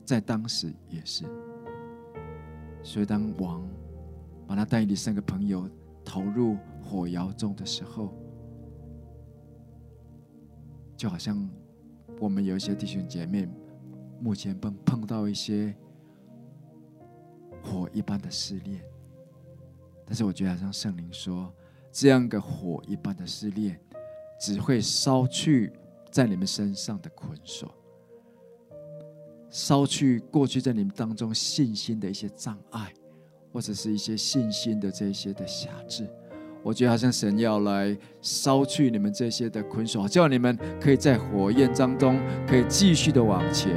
[0.05, 1.25] 在当时也是。
[2.83, 3.67] 所以当王
[4.45, 5.69] 把他但以理三个朋友
[6.05, 8.13] 投入火窑中的时候，
[10.97, 11.47] 就好像
[12.19, 13.47] 我们有一些弟兄姐妹，
[14.19, 15.73] 目前碰碰到一些
[17.61, 18.81] 火一般的试炼，
[20.03, 21.53] 但是我觉得好像圣灵说，
[21.91, 23.79] 这样个火一般的试炼，
[24.41, 25.71] 只会烧去
[26.09, 27.71] 在你们身上的捆锁，
[29.51, 32.91] 烧去过去在你们当中信心的一些障碍，
[33.53, 36.09] 或者是一些信心的这些的瑕疵。
[36.63, 43.71] 我觉得好像神要来烧去你们这些的捆锁，叫你们可以在火焰当中可以继续的往前，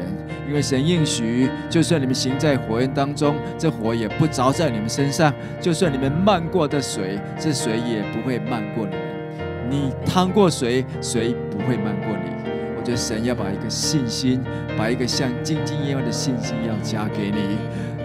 [0.49, 9.05] 因为神应许，就算你们行在火焰当中，这火也不着在你们身上；就算你们漫过的水，这水也不会漫过你们。
[9.71, 12.31] 你趟过水，水不会漫过你。
[12.77, 14.41] 我觉得神要把一个信心，
[14.77, 17.57] 把一个像精金一样的信心要加给你。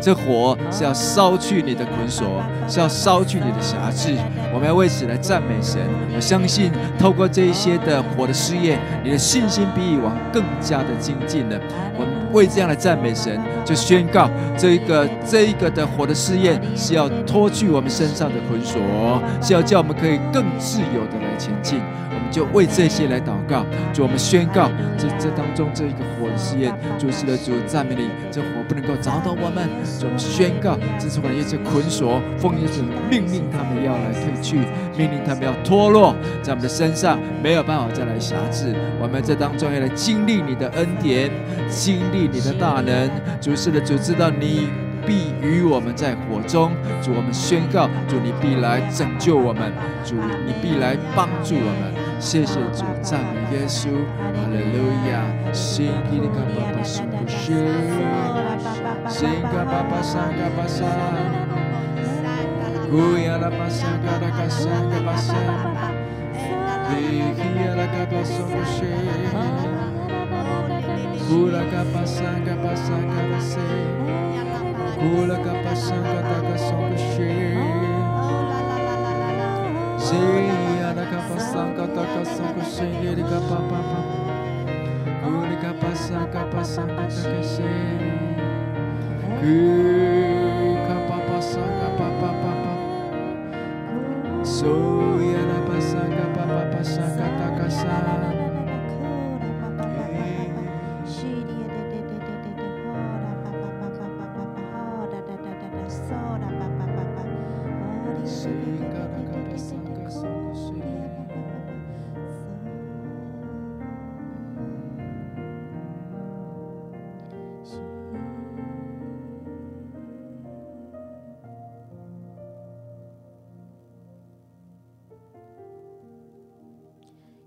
[0.05, 2.27] 这火是要烧去你的捆锁，
[2.67, 4.15] 是要烧去你的辖制。
[4.53, 5.81] 我们要为此来赞美神。
[6.15, 11.59] 我相信透过这一些的火的试验，你的信心比以往更加的精进了。
[11.97, 18.79] 我们为这样的赞美神，就宣告这一个这一个的火的试验是要脱去我们身上的捆锁，
[19.41, 21.79] 是要叫我们可以更自由的来前进。
[22.35, 26.69] 就为这些来祷告，主，我们宣告这这当中这一个火的试验，
[26.99, 29.69] 主是的主赞美你，这火不能够找到我们。
[29.97, 34.57] 主，我们宣告这是我们一直捆锁，奉耶稣命令他们要来退去，
[34.97, 36.13] 命令他们要脱落，
[36.43, 38.75] 在我们的身上没有办法再来辖制。
[39.01, 41.31] 我们这当中要来经历你的恩典，
[41.69, 43.09] 经历你的大能。
[43.39, 44.84] 主是的主知道你。
[45.05, 49.71] 必与我们在火中，主，我们宣告，主，你必来拯救我们，
[50.03, 51.93] 主，你必来帮助我们。
[52.19, 55.21] 谢谢主，赞美耶稣，哈利路亚。
[55.53, 57.53] 新基利卡巴巴苏古谢，
[59.07, 60.83] 新卡巴巴桑卡巴桑，
[62.91, 65.35] 古亚拉巴桑卡拉卡桑卡巴桑，
[66.91, 68.83] 利希亚拉卡巴苏古谢，
[71.29, 73.55] 古拉卡巴桑卡巴桑卡拉西，
[74.95, 75.01] 巴，
[85.25, 87.61] 呼里嘎巴桑嘎巴桑嘎达嘎西，
[89.41, 89.43] 呼
[90.87, 91.55] 嘎巴巴桑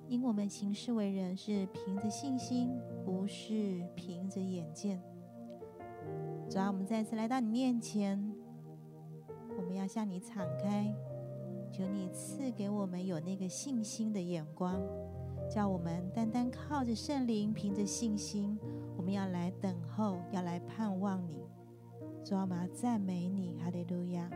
[0.09, 2.71] 因我们行事为人是凭着信心，
[3.05, 5.03] 不是凭着眼见。
[6.49, 8.19] 主啊，我们再次来到你面前，
[9.57, 10.95] 我们要向你敞开，
[11.71, 14.81] 求你赐给我们有那个信心的眼光，
[15.51, 18.59] 叫我们单单靠着圣灵，凭着信心，
[18.97, 21.45] 我们要来等候，要来盼望你。
[22.25, 24.31] 主啊，我们要赞美你，哈利路亚！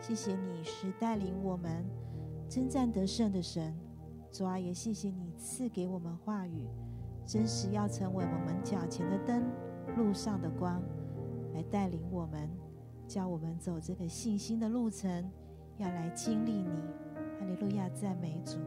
[0.00, 1.84] 谢谢你是带领我们
[2.48, 3.76] 征战得胜的神。
[4.32, 6.66] 主啊，也谢谢你赐给我们话语，
[7.26, 9.42] 真实要成为我们脚前的灯，
[9.96, 10.80] 路上的光，
[11.52, 12.48] 来带领我们，
[13.08, 15.28] 教我们走这个信心的路程，
[15.78, 16.68] 要来经历你。
[17.38, 18.58] 哈利路亚，赞美主。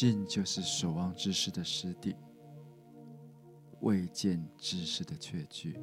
[0.00, 2.16] 信就是所望之事的实底，
[3.80, 5.78] 未见之事的确据。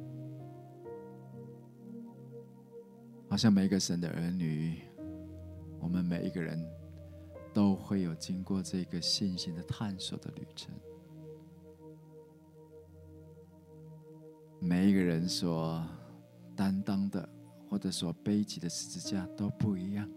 [3.30, 4.82] 好像每个神的儿女，
[5.78, 6.60] 我们每一个人
[7.54, 10.74] 都会有经过这个信心的探索的旅程。
[14.58, 15.80] 每一个人所
[16.56, 17.28] 担当的，
[17.70, 20.10] 或者所背起的十字架都不一样。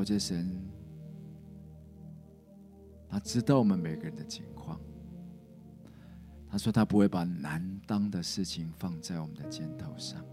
[0.00, 0.50] 我这神，
[3.06, 4.80] 他知道我们每个人的情况。
[6.48, 10.24] 他说他不会把难当的事情放在我们的肩头上。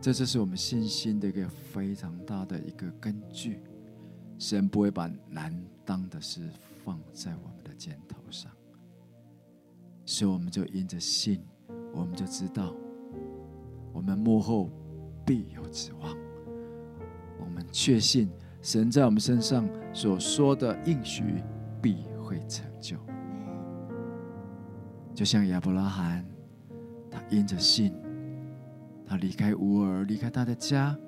[0.00, 3.60] 这就是我们信心的一个非常大的一个根据。
[4.40, 6.50] 神不会把难当的事
[6.84, 8.50] 放在我们的肩头上，
[10.04, 11.40] 所以我们就因着信，
[11.94, 12.74] 我们就知道，
[13.92, 14.68] 我们幕后
[15.28, 16.16] 必有指望。
[17.38, 18.28] 我们确信
[18.62, 21.22] 神在我们身上所说的应许
[21.80, 22.96] 必会成就。
[25.14, 26.24] 就像亚伯拉罕，
[27.10, 27.94] 他因着信，
[29.06, 30.98] 他离开乌尔，离开他的家，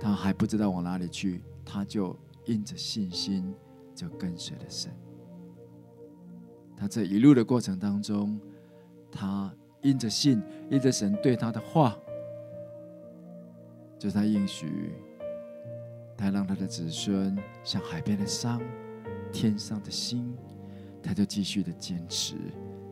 [0.00, 2.16] 他还不知道往哪里去，他就。
[2.44, 3.54] 因着信心，
[3.94, 4.90] 就跟随了神。
[6.76, 8.36] 他这一路的过程当中，
[9.12, 11.96] 他因着信，因着神对他的话，
[14.02, 14.90] 就是他应许，
[16.16, 18.60] 他让他的子孙像海边的沙，
[19.32, 20.36] 天上的星，
[21.00, 22.34] 他就继续的坚持，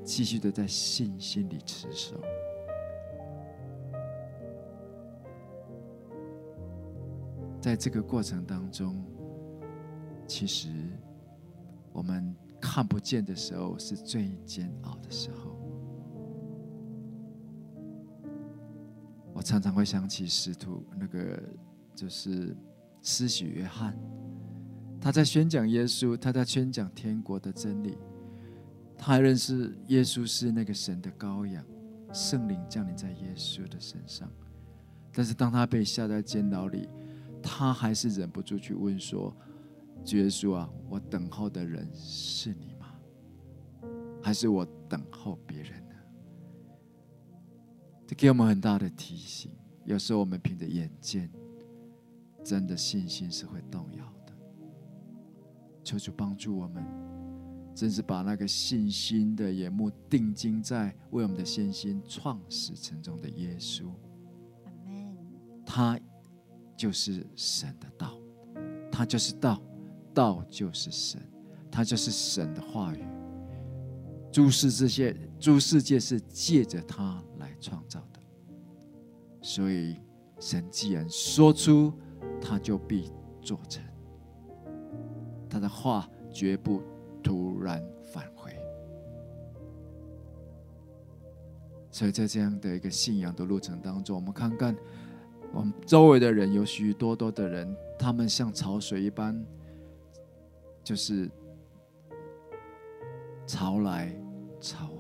[0.04, 2.14] 继续的在信心里持守。
[7.60, 9.04] 在这个过程当中。
[10.28, 10.68] 其实，
[11.92, 15.59] 我们看不见的时候是最煎熬的时候。
[19.40, 21.42] 我常常会想起使徒那个，
[21.94, 22.54] 就是
[23.00, 23.98] 施洗约翰，
[25.00, 27.96] 他在宣讲耶稣，他在宣讲天国的真理，
[28.98, 31.64] 他还认识耶稣是那个神的羔羊，
[32.12, 34.30] 圣灵降临在耶稣的身上。
[35.10, 36.86] 但是当他被下在监牢里，
[37.42, 39.34] 他还是忍不住去问说。
[40.04, 42.88] 耶稣啊，我等候的人是你吗？
[44.22, 45.79] 还是我等候别人？
[48.10, 49.52] 这给我们很大的提醒。
[49.84, 51.30] 有时候我们凭着眼见，
[52.44, 54.32] 真的信心是会动摇的。
[55.84, 56.84] 求主帮助我们，
[57.72, 63.84] 真是把那个信心的眼目定睛在为我们的信心创始成终的耶稣。
[65.64, 65.96] 他
[66.76, 68.18] 就是神的道，
[68.90, 69.62] 他就是道。
[70.12, 71.22] 道就是神，
[71.70, 73.04] 他就是神的话语。
[74.32, 78.20] 注视这些诸世界是借着他来创造的，
[79.40, 79.96] 所以
[80.38, 81.92] 神既然说出，
[82.40, 83.10] 他就必
[83.40, 83.82] 做成。
[85.48, 86.82] 他的话绝不
[87.22, 87.82] 突然
[88.12, 88.52] 返回。
[91.90, 94.76] 所以在这样的一个信仰的路程当中，我们看看
[95.52, 99.42] 我们周围的人，有许许多多的人，他们像潮水一般。
[100.82, 101.30] 就是
[103.46, 104.12] 潮来
[104.60, 104.90] 潮，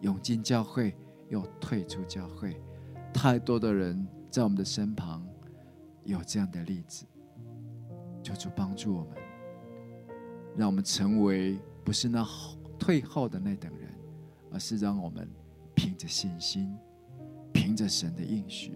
[0.00, 0.94] 涌进教会
[1.28, 2.60] 又退出教会，
[3.12, 5.26] 太多的人在我们的身旁
[6.04, 7.04] 有这样的例子，
[8.22, 9.16] 求主帮助我们，
[10.56, 12.26] 让我们成为不是那
[12.78, 13.90] 退后的那等人，
[14.52, 15.28] 而是让我们
[15.74, 16.76] 凭着信心，
[17.52, 18.72] 凭着神的应许，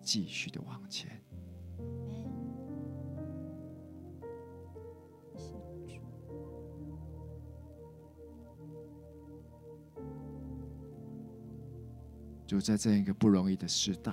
[0.00, 1.19] 继续的往前。
[12.50, 14.12] 就在这样一个不容易的时代，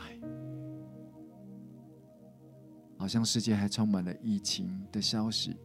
[2.95, 5.57] 好像世界还充满了疫情的消息，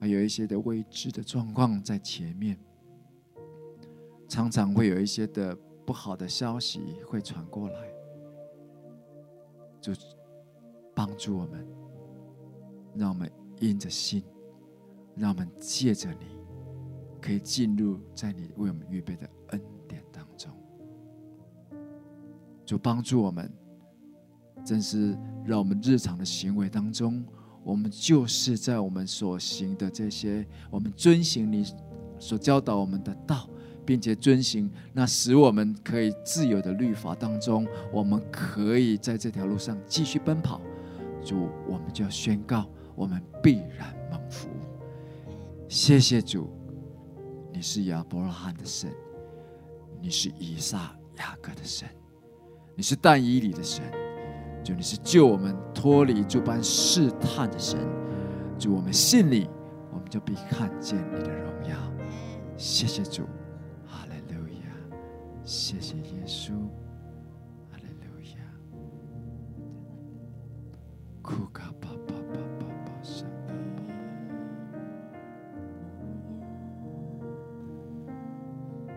[0.00, 2.58] 还有一些的未知的状况在前面，
[4.30, 7.92] 常常会有一些的不好的消息会传过来，
[9.82, 9.92] 就
[10.94, 11.68] 帮助我们，
[12.94, 13.30] 让我们
[13.60, 14.24] 因着心，
[15.14, 16.38] 让我们借着你，
[17.20, 19.60] 可以进入在你为我们预备的恩。
[22.64, 23.50] 就帮助我们，
[24.64, 27.24] 真是让我们日常的行为当中，
[27.62, 31.64] 我们就是在我们所行的这些，我们遵行你
[32.18, 33.48] 所教导我们的道，
[33.84, 40.60] 并且遵行那使我们可以自由的律法当中，我们可以在这条路上继续奔跑。
[41.22, 44.48] 主，我们就要宣告，我们必然蒙福。
[45.68, 46.50] 谢谢主，
[47.52, 48.90] 你是亚伯拉罕的神，
[50.00, 51.88] 你是以撒、雅各的神。
[52.76, 53.84] 你是但以理的神，
[54.64, 57.78] 主，你是救我们脱离诸般试探的神，
[58.58, 59.48] 主，我们信你，
[59.92, 61.76] 我们就必看见你的荣耀。
[62.56, 63.22] 谢谢主，
[63.86, 64.54] 哈利路亚。
[65.44, 66.50] 谢谢耶稣，
[67.70, 68.38] 哈利路亚。
[71.22, 73.24] 库卡巴巴巴巴巴圣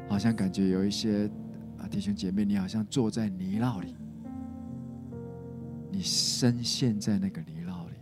[0.09, 1.29] 好像感觉有一些
[1.87, 3.95] 弟兄姐妹，你好像坐在泥淖里，
[5.91, 7.95] 你深陷在那个泥淖里，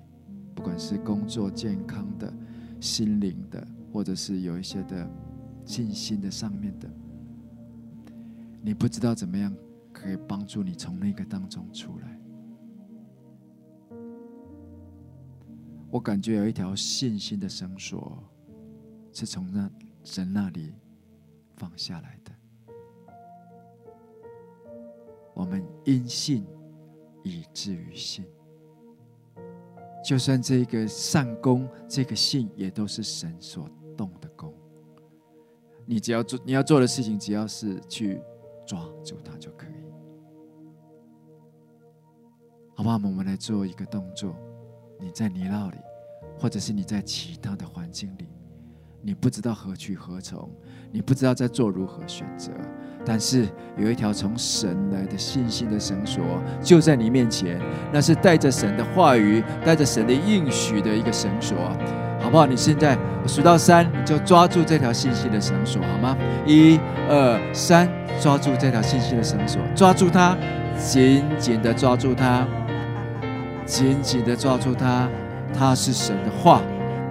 [0.53, 2.33] 不管是工作、健康的、
[2.79, 5.09] 心灵的，或者是有一些的
[5.65, 6.89] 信心的上面的。
[8.61, 9.55] 你不知道怎么样
[9.93, 12.19] 可以帮助你从那个当中出来。
[15.91, 18.21] 我感觉有一条信心的绳索
[19.13, 19.69] 是从那
[20.03, 20.73] 神那里
[21.55, 22.14] 放下来
[25.36, 26.43] 我们因信
[27.23, 28.25] 以至于信，
[30.03, 34.51] 就算这个善功，这个信也都是神所动的功。
[35.86, 38.19] 你只要做你要做的事情，只要是去。
[38.67, 39.75] 抓住它就可以，
[42.75, 42.95] 好不好？
[42.95, 44.36] 我们来做一个动作。
[44.99, 45.77] 你在泥淖里，
[46.39, 48.27] 或者是你在其他的环境里，
[49.07, 50.49] 你不知道何去何从，
[50.91, 52.49] 你不知道在做如何选择。
[53.05, 53.47] 但是
[53.77, 56.23] 有一条从神来的信心的绳索，
[56.59, 57.61] 就在你面前，
[57.93, 61.55] 那是带着神的话语、带着神的应许的一个绳索。
[62.19, 62.47] 好不好？
[62.47, 62.97] 你现在
[63.27, 66.17] 数到三，你就抓住这条信息的绳索，好吗？
[66.47, 67.87] 一、二、三，
[68.19, 70.35] 抓住这条信息的绳索，抓住它，
[70.79, 72.47] 紧紧的抓住它，
[73.67, 75.07] 紧紧的抓住它。
[75.53, 76.61] 它是神的话，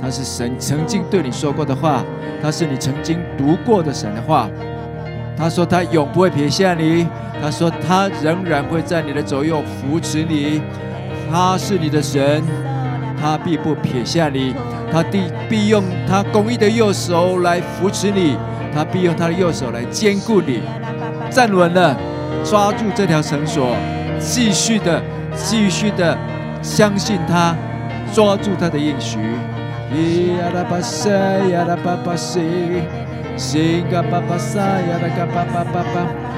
[0.04, 2.04] 它是神曾经对你说过的话，
[2.42, 4.50] 它是你曾经读过的神的话。
[5.34, 7.06] 他说他永不会撇下你，
[7.40, 10.60] 他说他仍然会在你的左右扶持你。
[11.30, 12.42] 他是你的神，
[13.18, 14.54] 他必不撇下你。
[14.92, 18.36] 他必必用他公义的右手来扶持你，
[18.74, 20.60] 他必用他的右手来坚固你。
[21.30, 21.96] 站稳了，
[22.44, 23.74] 抓住这条绳索，
[24.20, 25.02] 继续的、
[25.34, 26.16] 继续的
[26.62, 27.56] 相信他，
[28.12, 29.18] 抓住他的应许。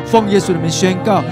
[0.07, 1.23] 奉耶稣的名宣告。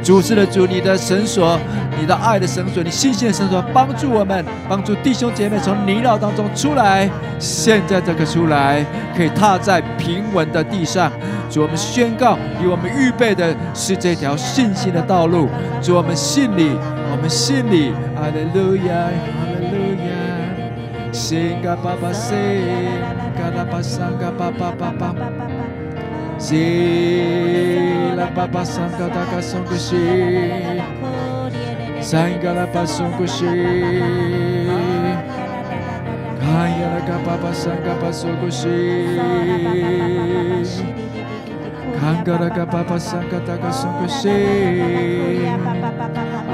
[0.00, 1.58] 主是的主，你的绳索，
[1.98, 7.10] 你的爱的绳索，你信心的绳索，帮助我们，帮助弟兄姐妹从泥淖当中出来。
[7.38, 8.84] 现在这个出来，
[9.16, 11.10] 可以踏在平稳的地上。
[11.50, 15.48] 主，我们宣告，给我们预备的是这条信心的道路。
[15.82, 16.70] 主，我们信你，
[17.10, 17.92] 我们信你。
[18.14, 19.10] 哈利路亚，
[21.08, 21.12] 亚。
[21.12, 22.36] 圣嘎巴巴圣，
[23.36, 25.14] 嘎拉巴桑嘎巴巴巴巴。
[26.38, 29.96] 西拉巴巴桑嘎达嘎松古西，
[32.00, 32.30] 山
[41.98, 42.14] 哈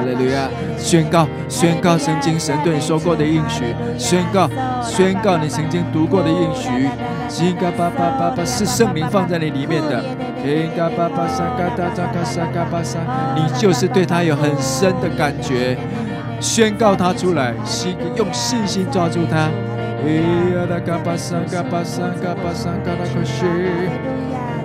[0.04, 0.48] 利路亚！
[0.76, 4.48] 宣告，宣告曾经神对你说过的应许，宣告，
[4.82, 6.88] 宣告你曾经读过的应许。
[7.28, 10.02] 吉嘎巴巴巴巴是圣灵放在你里面的，
[10.42, 13.00] 吉嘎巴巴沙嘎达扎嘎沙嘎巴沙，
[13.34, 15.76] 你就是对他有很深的感觉，
[16.40, 19.48] 宣告他出来，信用信心抓住他。
[20.04, 20.20] 咿
[20.54, 23.44] 呀啦嘎巴沙嘎巴沙嘎巴沙嘎拉克西，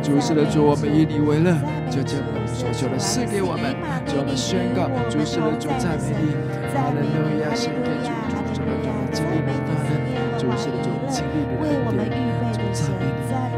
[0.10, 1.54] 主是的主，我们以你为乐，
[1.86, 3.78] 就将我们所求的赐给我们，
[4.10, 6.34] 就我们宣告，主是的主赞美你，
[6.74, 8.10] 哈利路亚，献给主，
[8.50, 9.94] 主是的主，经历你大能，
[10.42, 12.18] 主是的主，经历你的恩典。
[12.58, 13.06] 主赞美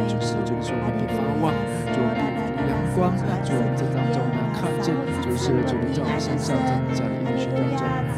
[0.04, 1.56] 你，主是主，主我们的盼望，
[1.88, 3.16] 主我们的阳光，
[3.48, 4.92] 主我们在当中能看见，
[5.24, 6.52] 主是主的在我们身上，
[6.92, 8.11] 在你的身当中。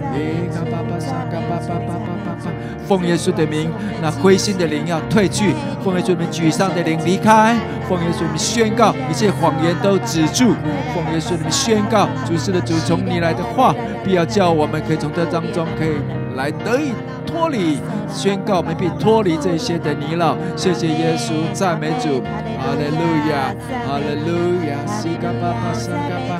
[2.85, 7.55] 奉耶稣的名，那灰心的灵要退去；奉耶稣的名，沮丧的灵离开；
[7.87, 10.53] 奉耶稣的名宣告，一切谎言都止住；
[10.93, 13.73] 奉耶稣的名宣告，主是的主，从你来的话，
[14.03, 15.91] 必要叫我们可以从这当中可以
[16.35, 16.91] 来得以。
[17.33, 20.37] 脱离，宣告我们必脱离这些的泥淖。
[20.55, 23.49] 谢谢耶稣，赞美主，哈利路亚，
[23.87, 26.31] 哈利路亚，西嘎巴巴沙嘎巴，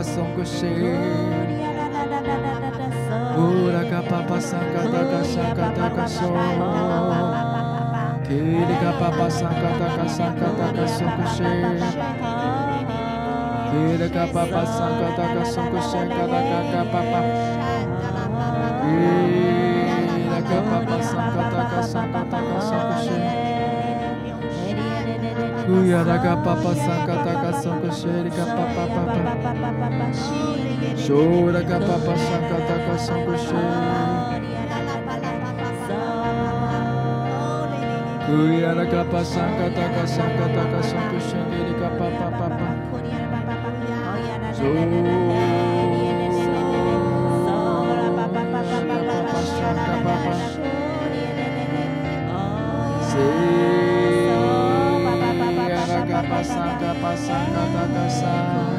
[0.03, 0.43] 桑嘎
[5.69, 6.07] 达嘎
[9.27, 11.43] 松个西，
[13.69, 16.95] 咿哩嘎巴巴桑嘎达嘎松个西嘎达嘎嘎巴
[25.69, 29.13] 呜呀啦嘎巴巴桑嘎达嘎桑个西哩嘎巴巴巴巴，
[31.11, 33.35] 呜啦嘎巴巴桑嘎达嘎桑个
[56.43, 56.53] 西，
[58.23, 58.76] 呜呀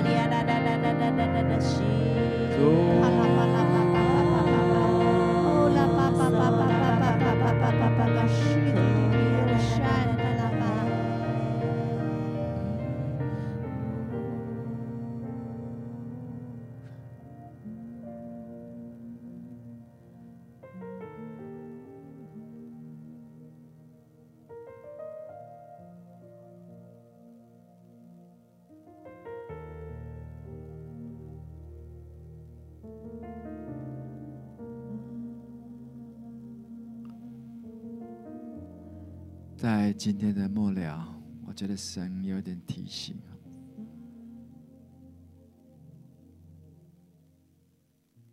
[39.69, 41.15] 在今天的末了，
[41.47, 43.15] 我觉得神有点提醒。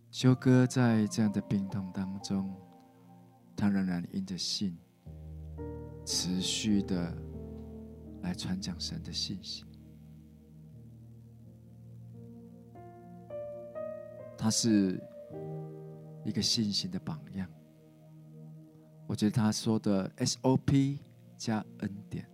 [0.10, 2.56] 修哥在这样的病痛当中，
[3.54, 4.78] 他仍然因着信，
[6.06, 7.14] 持续的
[8.22, 9.66] 来传讲神的信息。
[14.38, 14.98] 他是
[16.24, 17.46] 一个信心的榜样。
[19.06, 21.00] 我觉得他说的 SOP。
[21.38, 22.28] 加恩典，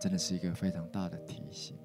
[0.00, 1.76] 真的是一个非常大的提醒。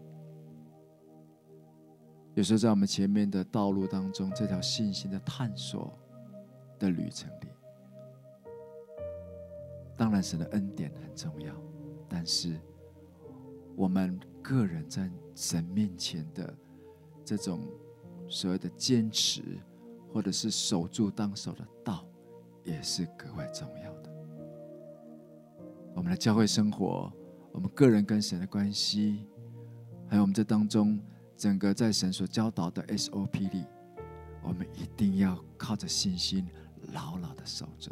[2.36, 5.94] 有时候在我们前面的道路当中，这条信心的探索
[6.80, 7.48] 的旅程里，
[9.96, 11.54] 当然神的恩典很重要，
[12.10, 12.60] 但是
[13.76, 16.52] 我们个人在神面前的
[17.24, 17.62] 这种
[18.28, 19.44] 所谓的坚持，
[20.12, 22.04] 或者是守住当守的道，
[22.64, 23.93] 也是格外重要。
[25.96, 27.12] 我们的教会生活，
[27.52, 29.28] 我们个人跟神的关系，
[30.08, 31.00] 还有我们这当中
[31.38, 33.66] 整个在神所教导的 SOP 里，
[34.42, 36.48] 我们一定要靠着信心
[36.94, 37.92] 牢牢的守着。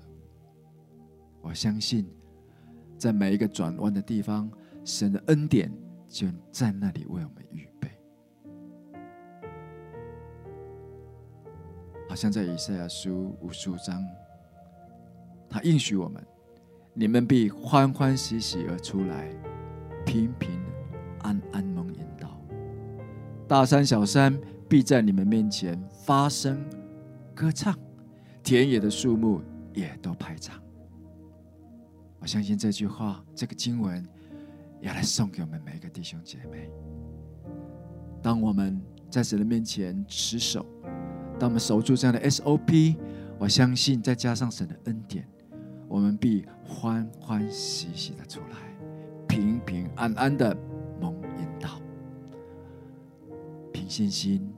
[1.41, 2.07] 我相信，
[2.97, 4.51] 在每一个转弯的地方，
[4.83, 5.71] 神的恩典
[6.07, 7.89] 就在那里为我们预备。
[12.09, 14.03] 好像在以赛亚书五十五章，
[15.47, 16.21] 他应许我们。
[16.93, 19.29] 你们必欢欢喜喜而出来，
[20.05, 20.59] 平平
[21.21, 22.37] 安安蒙引导。
[23.47, 24.37] 大山小山
[24.67, 26.61] 必在你们面前发声
[27.33, 27.73] 歌唱，
[28.43, 29.41] 田野的树木
[29.73, 30.61] 也都拍掌。
[32.19, 34.05] 我相信这句话，这个经文
[34.81, 36.69] 要来送给我们每一个弟兄姐妹。
[38.21, 38.79] 当我们
[39.09, 40.65] 在神的面前持守，
[41.39, 42.97] 当我们守住这样的 SOP，
[43.39, 45.00] 我相信再加上神的恩。
[45.91, 48.57] 我们必欢欢喜喜的出来，
[49.27, 50.55] 平平安安的
[51.01, 51.81] 蒙引导，
[53.73, 54.55] 凭信心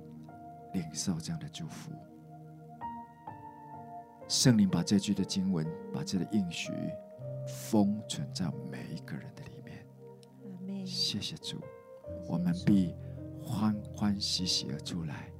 [0.75, 1.91] 领受这样的祝福。
[4.27, 6.71] 圣灵把这句的经文，把这个应许
[7.47, 10.85] 封存在每一个人的里面。
[10.85, 11.57] 谢谢主，
[12.29, 12.93] 我们必
[13.41, 15.31] 欢欢喜喜而出来，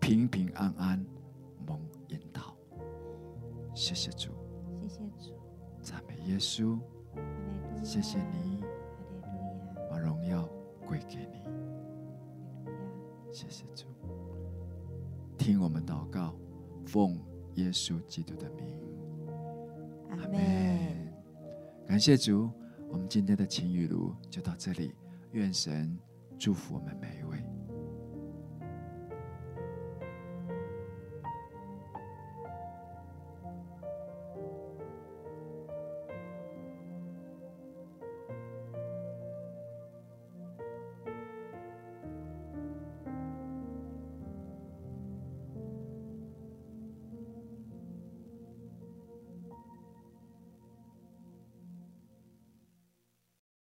[0.00, 1.02] 平平安安
[1.66, 2.54] 蒙引导。
[3.74, 4.39] 谢谢主。
[6.26, 6.78] 耶稣，
[7.82, 8.62] 谢谢你，
[9.90, 10.48] 把荣耀
[10.86, 11.42] 归给你。
[13.32, 13.86] 谢谢主，
[15.38, 16.34] 听我们祷告，
[16.84, 17.18] 奉
[17.54, 18.66] 耶稣基督的名，
[20.10, 20.38] 阿门。
[21.86, 22.50] 感谢主，
[22.88, 24.94] 我们今天的晴雨露就到这里，
[25.32, 25.98] 愿神
[26.38, 27.42] 祝福我们每一位。